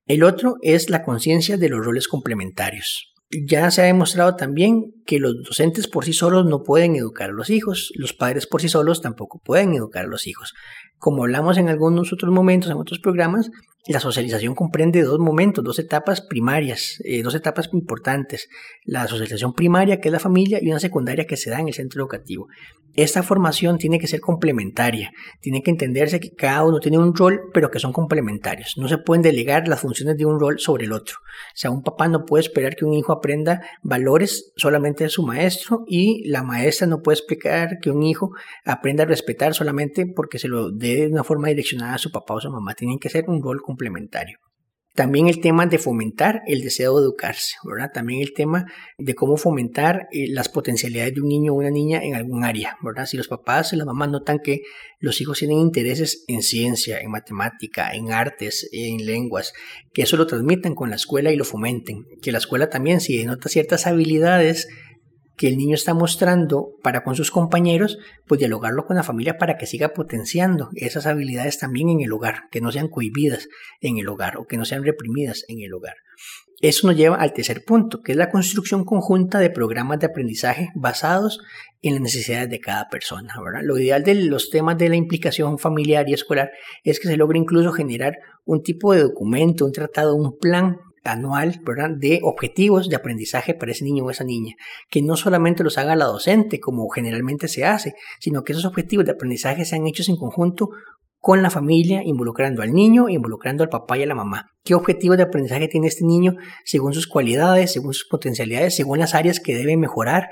El 0.08 0.24
otro 0.24 0.56
es 0.64 0.90
la 0.90 1.04
conciencia 1.04 1.58
de 1.58 1.70
los 1.70 1.86
roles 1.86 2.08
complementarios 2.08 3.16
ya 3.32 3.72
se 3.72 3.82
ha 3.82 3.86
demostrado 3.86 4.36
también 4.36 4.94
que 5.06 5.20
los 5.20 5.44
docentes 5.44 5.88
por 5.88 6.06
sí 6.06 6.14
solos 6.14 6.46
no 6.46 6.64
pueden 6.64 6.96
educar 6.96 7.30
a 7.30 7.34
los 7.34 7.50
hijos, 7.50 7.92
los 7.96 8.14
padres 8.14 8.48
por 8.48 8.62
sí 8.62 8.70
solos 8.70 9.02
tampoco 9.02 9.40
pueden 9.44 9.74
educar 9.74 10.06
a 10.06 10.08
los 10.08 10.28
hijos. 10.28 10.54
Como 11.06 11.22
hablamos 11.22 11.60
en 11.60 11.70
algunos 11.70 12.12
otros 12.12 12.32
momentos, 12.32 12.72
en 12.72 12.78
otros 12.78 12.98
programas, 12.98 13.52
la 13.86 14.00
socialización 14.00 14.56
comprende 14.56 15.04
dos 15.04 15.20
momentos, 15.20 15.64
dos 15.64 15.78
etapas 15.78 16.22
primarias, 16.22 17.00
eh, 17.04 17.22
dos 17.22 17.36
etapas 17.36 17.70
importantes. 17.74 18.50
La 18.86 19.08
socialización 19.08 19.54
primaria, 19.54 20.02
que 20.02 20.08
es 20.08 20.12
la 20.12 20.20
familia, 20.20 20.58
y 20.60 20.72
una 20.72 20.80
secundaria 20.80 21.28
que 21.28 21.38
se 21.38 21.52
da 21.52 21.60
en 21.60 21.68
el 21.68 21.76
centro 21.76 22.02
educativo. 22.02 22.48
Esta 22.96 23.24
formación 23.24 23.78
tiene 23.78 24.00
que 24.00 24.08
ser 24.08 24.22
complementaria, 24.22 25.12
tiene 25.42 25.62
que 25.62 25.70
entenderse 25.70 26.22
que 26.22 26.34
cada 26.34 26.64
uno 26.64 26.80
tiene 26.80 26.98
un 26.98 27.14
rol, 27.14 27.42
pero 27.54 27.70
que 27.70 27.78
son 27.78 27.92
complementarios. 27.92 28.76
No 28.78 28.88
se 28.88 28.98
pueden 28.98 29.22
delegar 29.22 29.68
las 29.68 29.82
funciones 29.82 30.18
de 30.18 30.26
un 30.26 30.40
rol 30.40 30.60
sobre 30.60 30.86
el 30.86 30.94
otro. 30.94 31.18
O 31.20 31.56
sea, 31.58 31.72
un 31.72 31.84
papá 31.84 32.08
no 32.08 32.24
puede 32.24 32.44
esperar 32.44 32.76
que 32.78 32.86
un 32.86 32.94
hijo 32.94 33.12
aprenda 33.12 33.62
valores 33.84 34.54
solamente 34.56 35.04
de 35.04 35.10
su 35.10 35.24
maestro 35.24 35.84
y 35.88 36.26
la 36.30 36.42
maestra 36.42 36.88
no 36.88 37.02
puede 37.02 37.18
explicar 37.18 37.80
que 37.82 37.92
un 37.92 38.02
hijo 38.02 38.32
aprenda 38.64 39.04
a 39.04 39.08
respetar 39.08 39.54
solamente 39.54 40.08
porque 40.08 40.40
se 40.40 40.48
lo 40.48 40.72
dé 40.72 40.95
de 41.02 41.08
una 41.08 41.24
forma 41.24 41.50
direccionada 41.50 41.96
a 41.96 42.00
su 42.00 42.12
papá 42.12 42.36
o 42.36 42.42
su 42.42 42.50
mamá. 42.50 42.74
Tienen 42.74 43.00
que 43.00 43.10
ser 43.10 43.30
un 43.30 43.42
rol 43.42 43.62
complementario. 43.62 44.40
También 44.96 45.28
el 45.28 45.42
tema 45.42 45.66
de 45.66 45.78
fomentar 45.78 46.42
el 46.48 46.62
deseo 46.62 46.98
de 46.98 47.04
educarse, 47.04 47.56
¿verdad? 47.66 47.92
También 47.94 48.22
el 48.22 48.34
tema 48.34 48.66
de 48.98 49.14
cómo 49.14 49.36
fomentar 49.36 50.08
eh, 50.14 50.28
las 50.30 50.48
potencialidades 50.48 51.16
de 51.16 51.20
un 51.20 51.28
niño 51.28 51.52
o 51.52 51.58
una 51.58 51.70
niña 51.70 52.02
en 52.02 52.16
algún 52.16 52.46
área, 52.46 52.78
¿verdad? 52.82 53.06
Si 53.06 53.18
los 53.18 53.28
papás 53.28 53.74
y 53.74 53.76
las 53.76 53.86
mamás 53.86 54.10
notan 54.10 54.40
que 54.40 54.62
los 55.02 55.20
hijos 55.20 55.40
tienen 55.40 55.58
intereses 55.58 56.24
en 56.30 56.42
ciencia, 56.42 56.98
en 57.02 57.12
matemática, 57.12 57.92
en 57.92 58.14
artes, 58.14 58.70
en 58.72 59.06
lenguas, 59.06 59.52
que 59.94 60.04
eso 60.04 60.16
lo 60.16 60.28
transmitan 60.28 60.76
con 60.76 60.90
la 60.90 60.96
escuela 60.96 61.30
y 61.30 61.36
lo 61.36 61.44
fomenten. 61.44 62.06
Que 62.22 62.32
la 62.32 62.38
escuela 62.38 62.70
también, 62.70 63.02
si 63.02 63.18
denota 63.18 63.50
ciertas 63.50 63.88
habilidades 63.88 64.70
que 65.38 65.48
el 65.48 65.58
niño 65.58 65.76
está 65.76 65.94
mostrando 65.94 66.76
para 66.82 67.04
con 67.04 67.16
sus 67.16 67.32
compañeros, 67.32 67.98
pues 68.28 68.40
dialogarlo 68.40 68.86
con 68.86 68.96
la 68.96 69.04
familia 69.04 69.38
para 69.38 69.58
que 69.58 69.66
siga 69.66 69.90
potenciando 69.90 70.70
esas 70.76 71.06
habilidades 71.06 71.60
también 71.60 71.90
en 71.90 72.02
el 72.02 72.12
hogar, 72.12 72.44
que 72.52 72.62
no 72.62 72.72
sean 72.72 72.88
cohibidas 72.88 73.48
en 73.82 73.98
el 73.98 74.08
hogar 74.08 74.38
o 74.38 74.46
que 74.46 74.58
no 74.58 74.66
sean 74.66 74.84
reprimidas 74.84 75.44
en 75.48 75.62
el 75.62 75.74
hogar. 75.74 75.96
Eso 76.62 76.88
nos 76.88 76.96
lleva 76.96 77.18
al 77.18 77.34
tercer 77.34 77.66
punto, 77.66 78.02
que 78.02 78.14
es 78.14 78.18
la 78.18 78.32
construcción 78.32 78.86
conjunta 78.86 79.40
de 79.40 79.50
programas 79.50 80.00
de 80.00 80.06
aprendizaje 80.08 80.70
basados 80.74 81.42
en 81.82 81.94
las 81.94 82.02
necesidades 82.02 82.50
de 82.50 82.62
cada 82.62 82.88
persona. 82.88 83.34
Lo 83.62 83.78
ideal 83.78 84.04
de 84.04 84.16
los 84.16 84.50
temas 84.50 84.78
de 84.78 84.88
la 84.90 84.96
implicación 84.96 85.60
familiar 85.60 86.08
y 86.08 86.14
escolar 86.14 86.52
es 86.84 87.00
que 87.00 87.10
se 87.10 87.18
logre 87.18 87.40
incluso 87.40 87.74
generar 87.74 88.18
un 88.46 88.64
tipo 88.64 88.94
de 88.94 89.02
documento, 89.02 89.66
un 89.66 89.74
tratado, 89.74 90.16
un 90.16 90.38
plan 90.38 90.78
anual 91.06 91.62
de 91.98 92.20
objetivos 92.24 92.90
de 92.90 92.96
aprendizaje 92.96 93.54
para 93.54 93.72
ese 93.72 93.86
niño 93.86 94.04
o 94.04 94.12
esa 94.12 94.24
niña, 94.24 94.56
que 94.90 95.02
no 95.02 95.16
solamente 95.16 95.64
los 95.64 95.78
haga 95.78 95.96
la 95.96 96.06
docente 96.06 96.60
como 96.60 96.90
generalmente 96.90 97.48
se 97.48 97.64
hace, 97.66 97.96
sino 98.20 98.44
que 98.44 98.54
esos 98.54 98.66
objetivos 98.66 99.06
de 99.06 99.12
aprendizaje 99.12 99.66
sean 99.66 99.88
hechos 99.88 100.10
en 100.10 100.18
conjunto 100.18 100.72
con 101.26 101.42
la 101.42 101.50
familia, 101.50 102.04
involucrando 102.06 102.62
al 102.62 102.72
niño, 102.72 103.10
involucrando 103.10 103.64
al 103.64 103.70
papá 103.70 103.98
y 103.98 104.04
a 104.04 104.06
la 104.06 104.14
mamá. 104.14 104.52
¿Qué 104.64 104.76
objetivos 104.76 105.18
de 105.18 105.24
aprendizaje 105.24 105.68
tiene 105.68 105.88
este 105.88 106.06
niño 106.06 106.36
según 106.66 106.94
sus 106.94 107.08
cualidades, 107.08 107.74
según 107.74 107.96
sus 107.96 108.08
potencialidades, 108.08 108.76
según 108.76 109.00
las 109.00 109.16
áreas 109.16 109.40
que 109.40 109.56
debe 109.56 109.76
mejorar, 109.76 110.30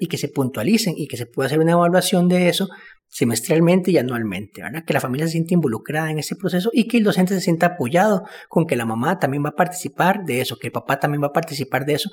y 0.00 0.06
que 0.06 0.16
se 0.16 0.28
puntualicen 0.28 0.94
y 0.96 1.06
que 1.06 1.18
se 1.18 1.26
pueda 1.26 1.48
hacer 1.48 1.58
una 1.60 1.72
evaluación 1.72 2.28
de 2.28 2.48
eso 2.48 2.70
semestralmente 3.08 3.90
y 3.90 3.98
anualmente, 3.98 4.62
¿verdad? 4.62 4.84
Que 4.86 4.94
la 4.94 5.00
familia 5.00 5.26
se 5.26 5.32
siente 5.32 5.52
involucrada 5.52 6.10
en 6.10 6.18
ese 6.18 6.34
proceso 6.34 6.70
y 6.72 6.88
que 6.88 6.96
el 6.96 7.04
docente 7.04 7.34
se 7.34 7.42
sienta 7.42 7.66
apoyado 7.66 8.22
con 8.48 8.66
que 8.66 8.74
la 8.74 8.86
mamá 8.86 9.18
también 9.18 9.44
va 9.44 9.50
a 9.50 9.54
participar 9.54 10.24
de 10.24 10.40
eso, 10.40 10.56
que 10.56 10.68
el 10.68 10.72
papá 10.72 10.98
también 10.98 11.22
va 11.22 11.26
a 11.26 11.32
participar 11.34 11.84
de 11.84 11.92
eso 11.92 12.08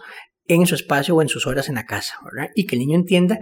en 0.46 0.66
su 0.66 0.76
espacio 0.76 1.16
o 1.16 1.22
en 1.22 1.30
sus 1.30 1.48
horas 1.48 1.70
en 1.70 1.76
la 1.76 1.86
casa. 1.86 2.16
Y 2.54 2.66
que 2.66 2.76
el 2.76 2.80
niño 2.80 2.98
entienda 2.98 3.40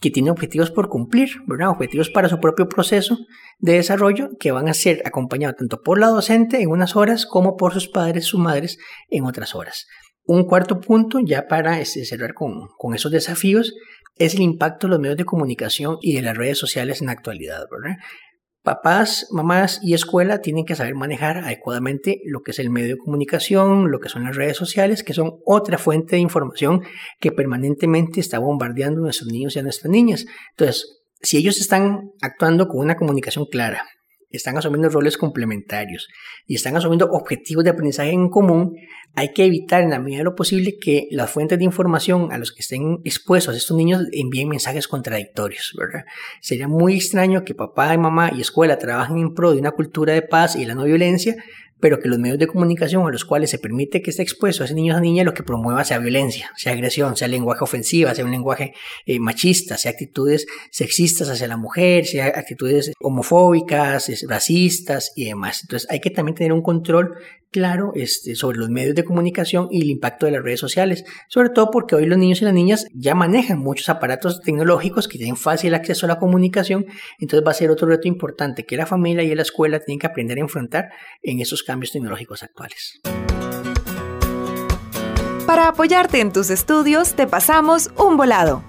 que 0.00 0.10
tiene 0.10 0.30
objetivos 0.30 0.70
por 0.70 0.88
cumplir, 0.88 1.28
¿verdad? 1.46 1.68
Objetivos 1.68 2.10
para 2.10 2.28
su 2.28 2.40
propio 2.40 2.68
proceso 2.68 3.18
de 3.58 3.74
desarrollo 3.74 4.30
que 4.38 4.50
van 4.50 4.68
a 4.68 4.74
ser 4.74 5.02
acompañados 5.04 5.56
tanto 5.56 5.82
por 5.82 6.00
la 6.00 6.08
docente 6.08 6.62
en 6.62 6.70
unas 6.70 6.96
horas 6.96 7.26
como 7.26 7.56
por 7.56 7.74
sus 7.74 7.88
padres, 7.88 8.24
sus 8.24 8.40
madres 8.40 8.78
en 9.10 9.24
otras 9.24 9.54
horas. 9.54 9.86
Un 10.24 10.44
cuarto 10.44 10.80
punto, 10.80 11.18
ya 11.20 11.48
para 11.48 11.80
este, 11.80 12.04
cerrar 12.04 12.34
con, 12.34 12.68
con 12.78 12.94
esos 12.94 13.12
desafíos, 13.12 13.74
es 14.16 14.34
el 14.34 14.42
impacto 14.42 14.86
de 14.86 14.92
los 14.92 15.00
medios 15.00 15.18
de 15.18 15.24
comunicación 15.24 15.98
y 16.00 16.14
de 16.14 16.22
las 16.22 16.36
redes 16.36 16.58
sociales 16.58 17.00
en 17.00 17.06
la 17.06 17.12
actualidad, 17.12 17.66
¿verdad? 17.70 17.96
Papás, 18.70 19.26
mamás 19.32 19.80
y 19.82 19.94
escuela 19.94 20.42
tienen 20.42 20.64
que 20.64 20.76
saber 20.76 20.94
manejar 20.94 21.38
adecuadamente 21.38 22.20
lo 22.24 22.42
que 22.42 22.52
es 22.52 22.60
el 22.60 22.70
medio 22.70 22.94
de 22.94 22.98
comunicación, 22.98 23.90
lo 23.90 23.98
que 23.98 24.08
son 24.08 24.22
las 24.22 24.36
redes 24.36 24.56
sociales, 24.56 25.02
que 25.02 25.12
son 25.12 25.40
otra 25.44 25.76
fuente 25.76 26.14
de 26.14 26.22
información 26.22 26.84
que 27.18 27.32
permanentemente 27.32 28.20
está 28.20 28.38
bombardeando 28.38 29.00
a 29.00 29.02
nuestros 29.06 29.28
niños 29.28 29.56
y 29.56 29.58
a 29.58 29.64
nuestras 29.64 29.90
niñas. 29.90 30.24
Entonces, 30.50 31.00
si 31.20 31.36
ellos 31.36 31.60
están 31.60 32.12
actuando 32.22 32.68
con 32.68 32.78
una 32.78 32.94
comunicación 32.94 33.46
clara, 33.50 33.88
están 34.30 34.56
asumiendo 34.56 34.88
roles 34.88 35.16
complementarios 35.16 36.08
y 36.46 36.54
están 36.54 36.76
asumiendo 36.76 37.10
objetivos 37.10 37.64
de 37.64 37.70
aprendizaje 37.70 38.10
en 38.10 38.28
común, 38.28 38.76
hay 39.14 39.32
que 39.32 39.44
evitar 39.44 39.82
en 39.82 39.90
la 39.90 39.98
medida 39.98 40.18
de 40.18 40.24
lo 40.24 40.34
posible 40.34 40.78
que 40.78 41.08
las 41.10 41.30
fuentes 41.30 41.58
de 41.58 41.64
información 41.64 42.32
a 42.32 42.38
los 42.38 42.52
que 42.52 42.60
estén 42.60 43.00
expuestos 43.04 43.56
estos 43.56 43.76
niños 43.76 44.02
envíen 44.12 44.48
mensajes 44.48 44.86
contradictorios, 44.86 45.74
¿verdad? 45.76 46.04
Sería 46.40 46.68
muy 46.68 46.94
extraño 46.94 47.44
que 47.44 47.54
papá 47.54 47.92
y 47.92 47.98
mamá 47.98 48.30
y 48.34 48.40
escuela 48.40 48.78
trabajen 48.78 49.18
en 49.18 49.34
pro 49.34 49.52
de 49.52 49.58
una 49.58 49.72
cultura 49.72 50.12
de 50.12 50.22
paz 50.22 50.56
y 50.56 50.64
la 50.64 50.74
no 50.74 50.84
violencia, 50.84 51.36
pero 51.80 51.98
que 51.98 52.08
los 52.08 52.18
medios 52.18 52.38
de 52.38 52.46
comunicación 52.46 53.06
a 53.06 53.10
los 53.10 53.24
cuales 53.24 53.50
se 53.50 53.58
permite 53.58 54.02
que 54.02 54.10
esté 54.10 54.22
expuesto 54.22 54.62
a 54.62 54.66
ese 54.66 54.74
niño 54.74 54.92
o 54.92 54.96
esa 54.96 55.02
niña 55.02 55.24
lo 55.24 55.34
que 55.34 55.42
promueva 55.42 55.84
sea 55.84 55.98
violencia, 55.98 56.50
sea 56.56 56.72
agresión, 56.72 57.16
sea 57.16 57.28
lenguaje 57.28 57.64
ofensiva, 57.64 58.14
sea 58.14 58.24
un 58.24 58.30
lenguaje 58.30 58.74
eh, 59.06 59.18
machista, 59.18 59.76
sea 59.78 59.92
actitudes 59.92 60.46
sexistas 60.70 61.28
hacia 61.28 61.48
la 61.48 61.56
mujer, 61.56 62.06
sea 62.06 62.26
actitudes 62.26 62.92
homofóbicas, 63.00 64.10
racistas 64.28 65.12
y 65.16 65.26
demás. 65.26 65.62
Entonces 65.62 65.90
hay 65.90 66.00
que 66.00 66.10
también 66.10 66.34
tener 66.34 66.52
un 66.52 66.62
control 66.62 67.16
claro 67.50 67.92
este, 67.94 68.34
sobre 68.34 68.58
los 68.58 68.70
medios 68.70 68.94
de 68.94 69.04
comunicación 69.04 69.68
y 69.70 69.82
el 69.82 69.90
impacto 69.90 70.26
de 70.26 70.32
las 70.32 70.42
redes 70.42 70.60
sociales, 70.60 71.04
sobre 71.28 71.50
todo 71.50 71.70
porque 71.70 71.96
hoy 71.96 72.06
los 72.06 72.18
niños 72.18 72.40
y 72.42 72.44
las 72.44 72.54
niñas 72.54 72.86
ya 72.94 73.14
manejan 73.14 73.58
muchos 73.58 73.88
aparatos 73.88 74.40
tecnológicos 74.40 75.08
que 75.08 75.18
tienen 75.18 75.36
fácil 75.36 75.74
acceso 75.74 76.06
a 76.06 76.08
la 76.08 76.18
comunicación, 76.18 76.86
entonces 77.18 77.46
va 77.46 77.50
a 77.50 77.54
ser 77.54 77.70
otro 77.70 77.88
reto 77.88 78.08
importante 78.08 78.64
que 78.64 78.76
la 78.76 78.86
familia 78.86 79.22
y 79.22 79.34
la 79.34 79.42
escuela 79.42 79.80
tienen 79.80 79.98
que 79.98 80.06
aprender 80.06 80.38
a 80.38 80.42
enfrentar 80.42 80.90
en 81.22 81.40
esos 81.40 81.62
cambios 81.70 81.92
tecnológicos 81.92 82.42
actuales. 82.42 83.00
Para 85.46 85.68
apoyarte 85.68 86.20
en 86.20 86.32
tus 86.32 86.50
estudios, 86.50 87.14
te 87.14 87.28
pasamos 87.28 87.90
un 87.96 88.16
volado. 88.16 88.64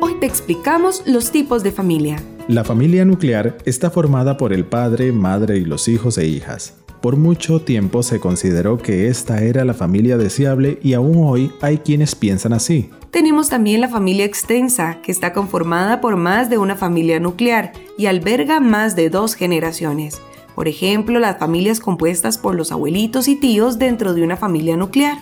Hoy 0.00 0.14
te 0.18 0.24
explicamos 0.24 1.02
los 1.04 1.30
tipos 1.30 1.62
de 1.62 1.70
familia. 1.70 2.16
La 2.48 2.64
familia 2.64 3.04
nuclear 3.04 3.58
está 3.66 3.90
formada 3.90 4.38
por 4.38 4.54
el 4.54 4.64
padre, 4.64 5.12
madre 5.12 5.58
y 5.58 5.66
los 5.66 5.86
hijos 5.86 6.16
e 6.16 6.26
hijas. 6.26 6.78
Por 7.02 7.16
mucho 7.16 7.60
tiempo 7.60 8.02
se 8.02 8.20
consideró 8.20 8.78
que 8.78 9.08
esta 9.08 9.42
era 9.42 9.66
la 9.66 9.74
familia 9.74 10.16
deseable 10.16 10.78
y 10.82 10.94
aún 10.94 11.18
hoy 11.22 11.52
hay 11.60 11.76
quienes 11.76 12.14
piensan 12.14 12.54
así. 12.54 12.90
Tenemos 13.10 13.50
también 13.50 13.82
la 13.82 13.88
familia 13.88 14.24
extensa, 14.24 15.02
que 15.02 15.12
está 15.12 15.34
conformada 15.34 16.00
por 16.00 16.16
más 16.16 16.48
de 16.48 16.56
una 16.56 16.74
familia 16.74 17.20
nuclear 17.20 17.72
y 17.98 18.06
alberga 18.06 18.60
más 18.60 18.96
de 18.96 19.10
dos 19.10 19.34
generaciones. 19.34 20.22
Por 20.58 20.66
ejemplo, 20.66 21.20
las 21.20 21.38
familias 21.38 21.78
compuestas 21.78 22.36
por 22.36 22.56
los 22.56 22.72
abuelitos 22.72 23.28
y 23.28 23.36
tíos 23.36 23.78
dentro 23.78 24.12
de 24.12 24.24
una 24.24 24.36
familia 24.36 24.76
nuclear. 24.76 25.18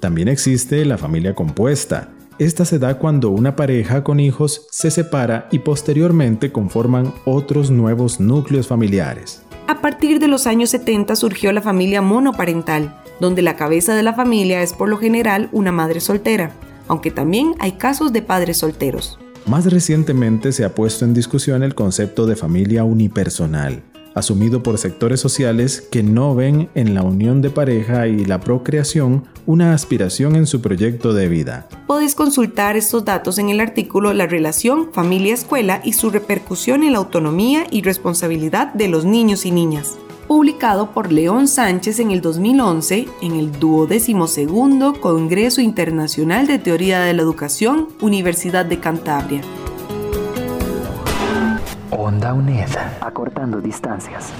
También 0.00 0.28
existe 0.28 0.82
la 0.86 0.96
familia 0.96 1.34
compuesta. 1.34 2.08
Esta 2.38 2.64
se 2.64 2.78
da 2.78 2.98
cuando 2.98 3.28
una 3.28 3.54
pareja 3.54 4.02
con 4.02 4.18
hijos 4.18 4.66
se 4.70 4.90
separa 4.90 5.46
y 5.52 5.58
posteriormente 5.58 6.52
conforman 6.52 7.12
otros 7.26 7.70
nuevos 7.70 8.18
núcleos 8.18 8.66
familiares. 8.66 9.42
A 9.66 9.82
partir 9.82 10.20
de 10.20 10.28
los 10.28 10.46
años 10.46 10.70
70 10.70 11.16
surgió 11.16 11.52
la 11.52 11.60
familia 11.60 12.00
monoparental, 12.00 12.98
donde 13.20 13.42
la 13.42 13.56
cabeza 13.56 13.94
de 13.94 14.02
la 14.02 14.14
familia 14.14 14.62
es 14.62 14.72
por 14.72 14.88
lo 14.88 14.96
general 14.96 15.50
una 15.52 15.70
madre 15.70 16.00
soltera, 16.00 16.52
aunque 16.86 17.10
también 17.10 17.56
hay 17.58 17.72
casos 17.72 18.14
de 18.14 18.22
padres 18.22 18.56
solteros. 18.56 19.18
Más 19.44 19.70
recientemente 19.70 20.50
se 20.52 20.64
ha 20.64 20.74
puesto 20.74 21.04
en 21.04 21.12
discusión 21.12 21.62
el 21.62 21.74
concepto 21.74 22.24
de 22.24 22.36
familia 22.36 22.84
unipersonal, 22.84 23.82
asumido 24.14 24.62
por 24.62 24.78
sectores 24.78 25.20
sociales 25.20 25.86
que 25.90 26.02
no 26.02 26.34
ven 26.34 26.68
en 26.74 26.94
la 26.94 27.02
unión 27.02 27.42
de 27.42 27.50
pareja 27.50 28.06
y 28.06 28.24
la 28.24 28.40
procreación 28.40 29.24
una 29.46 29.72
aspiración 29.72 30.36
en 30.36 30.46
su 30.46 30.60
proyecto 30.60 31.12
de 31.14 31.28
vida. 31.28 31.68
Podéis 31.86 32.14
consultar 32.14 32.76
estos 32.76 33.04
datos 33.04 33.38
en 33.38 33.48
el 33.48 33.60
artículo 33.60 34.12
La 34.12 34.26
relación 34.26 34.92
familia-escuela 34.92 35.80
y 35.84 35.94
su 35.94 36.10
repercusión 36.10 36.82
en 36.82 36.92
la 36.92 36.98
autonomía 36.98 37.66
y 37.70 37.82
responsabilidad 37.82 38.74
de 38.74 38.88
los 38.88 39.04
niños 39.04 39.46
y 39.46 39.50
niñas, 39.50 39.96
publicado 40.26 40.92
por 40.92 41.10
León 41.10 41.48
Sánchez 41.48 42.00
en 42.00 42.10
el 42.10 42.20
2011 42.20 43.08
en 43.22 43.32
el 43.32 43.52
duodécimo 43.58 44.26
Congreso 45.00 45.60
Internacional 45.60 46.46
de 46.46 46.58
Teoría 46.58 47.00
de 47.00 47.14
la 47.14 47.22
Educación, 47.22 47.88
Universidad 48.00 48.66
de 48.66 48.78
Cantabria. 48.80 49.40
Onda 52.08 52.32
UNED, 52.32 52.70
acortando 53.02 53.60
distancias. 53.60 54.32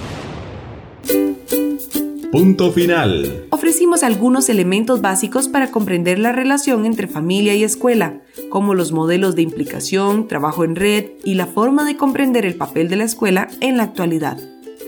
Punto 2.31 2.71
final. 2.71 3.45
Ofrecimos 3.51 4.01
algunos 4.01 4.49
elementos 4.49 5.01
básicos 5.01 5.47
para 5.49 5.69
comprender 5.69 6.17
la 6.17 6.31
relación 6.31 6.87
entre 6.87 7.05
familia 7.05 7.53
y 7.53 7.63
escuela, 7.63 8.21
como 8.49 8.73
los 8.73 8.91
modelos 8.91 9.35
de 9.35 9.43
implicación, 9.43 10.27
trabajo 10.27 10.63
en 10.63 10.75
red 10.75 11.11
y 11.23 11.35
la 11.35 11.45
forma 11.45 11.85
de 11.85 11.95
comprender 11.95 12.43
el 12.43 12.55
papel 12.55 12.89
de 12.89 12.95
la 12.95 13.03
escuela 13.03 13.47
en 13.61 13.77
la 13.77 13.83
actualidad. 13.83 14.39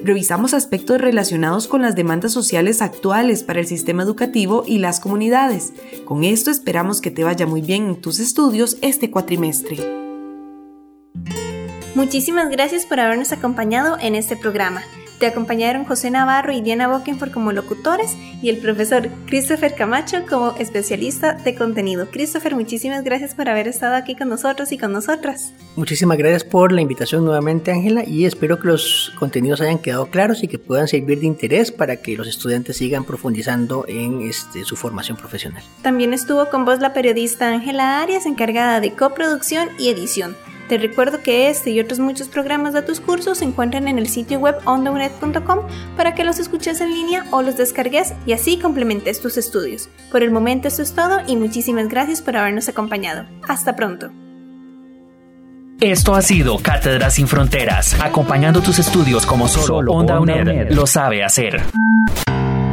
revisamos 0.03 0.55
aspectos 0.55 0.99
relacionados 0.99 1.67
con 1.67 1.83
las 1.83 1.95
demandas 1.95 2.31
sociales 2.31 2.81
actuales 2.81 3.43
para 3.43 3.59
el 3.59 3.67
sistema 3.67 4.01
educativo 4.01 4.63
y 4.65 4.79
las 4.79 4.99
comunidades. 4.99 5.73
Con 6.05 6.23
esto 6.23 6.49
esperamos 6.49 6.99
que 6.99 7.11
te 7.11 7.23
vaya 7.23 7.45
muy 7.45 7.61
bien 7.61 7.89
en 7.89 8.01
tus 8.01 8.19
estudios 8.19 8.79
este 8.81 9.11
cuatrimestre. 9.11 10.00
Muchísimas 11.93 12.49
gracias 12.49 12.85
por 12.85 13.01
habernos 13.01 13.33
acompañado 13.33 13.97
en 13.99 14.15
este 14.15 14.37
programa. 14.37 14.81
Te 15.19 15.27
acompañaron 15.27 15.83
José 15.83 16.09
Navarro 16.09 16.53
y 16.53 16.61
Diana 16.61 16.87
Bokenford 16.87 17.31
como 17.31 17.51
locutores 17.51 18.15
y 18.41 18.49
el 18.49 18.57
profesor 18.57 19.09
Christopher 19.27 19.75
Camacho 19.75 20.25
como 20.27 20.55
especialista 20.57 21.33
de 21.33 21.53
contenido. 21.53 22.07
Christopher, 22.09 22.55
muchísimas 22.55 23.03
gracias 23.03 23.35
por 23.35 23.49
haber 23.49 23.67
estado 23.67 23.95
aquí 23.95 24.15
con 24.15 24.29
nosotros 24.29 24.71
y 24.71 24.77
con 24.77 24.93
nosotras. 24.93 25.53
Muchísimas 25.75 26.17
gracias 26.17 26.45
por 26.45 26.71
la 26.71 26.81
invitación 26.81 27.25
nuevamente, 27.25 27.71
Ángela, 27.71 28.03
y 28.03 28.25
espero 28.25 28.57
que 28.57 28.69
los 28.69 29.11
contenidos 29.19 29.61
hayan 29.61 29.77
quedado 29.77 30.07
claros 30.07 30.43
y 30.43 30.47
que 30.47 30.57
puedan 30.57 30.87
servir 30.87 31.19
de 31.19 31.27
interés 31.27 31.71
para 31.71 31.97
que 31.97 32.15
los 32.15 32.27
estudiantes 32.27 32.77
sigan 32.77 33.03
profundizando 33.03 33.85
en 33.87 34.21
este, 34.21 34.63
su 34.63 34.77
formación 34.77 35.17
profesional. 35.17 35.61
También 35.83 36.13
estuvo 36.13 36.49
con 36.49 36.63
vos 36.65 36.79
la 36.79 36.93
periodista 36.93 37.49
Ángela 37.49 38.01
Arias, 38.01 38.25
encargada 38.25 38.79
de 38.79 38.93
coproducción 38.93 39.69
y 39.77 39.89
edición. 39.89 40.35
Te 40.71 40.77
recuerdo 40.77 41.21
que 41.21 41.49
este 41.49 41.71
y 41.71 41.81
otros 41.81 41.99
muchos 41.99 42.29
programas 42.29 42.71
de 42.71 42.81
tus 42.81 43.01
cursos 43.01 43.39
se 43.39 43.43
encuentran 43.43 43.89
en 43.89 43.99
el 43.99 44.07
sitio 44.07 44.39
web 44.39 44.55
ondaunet.com 44.63 45.67
para 45.97 46.15
que 46.15 46.23
los 46.23 46.39
escuches 46.39 46.79
en 46.79 46.91
línea 46.91 47.25
o 47.31 47.41
los 47.41 47.57
descargues 47.57 48.13
y 48.25 48.31
así 48.31 48.57
complementes 48.57 49.19
tus 49.19 49.35
estudios. 49.35 49.89
Por 50.09 50.23
el 50.23 50.31
momento 50.31 50.69
esto 50.69 50.81
es 50.81 50.93
todo 50.93 51.17
y 51.27 51.35
muchísimas 51.35 51.89
gracias 51.89 52.21
por 52.21 52.37
habernos 52.37 52.69
acompañado. 52.69 53.25
Hasta 53.49 53.75
pronto. 53.75 54.11
Esto 55.81 56.15
ha 56.15 56.21
sido 56.21 56.57
Cátedra 56.59 57.09
sin 57.09 57.27
Fronteras, 57.27 57.99
acompañando 57.99 58.61
tus 58.61 58.79
estudios 58.79 59.25
como 59.25 59.49
solo, 59.49 59.91
Onda 59.91 60.21
UNED 60.21 60.71
lo 60.71 60.87
sabe 60.87 61.21
hacer. 61.25 61.61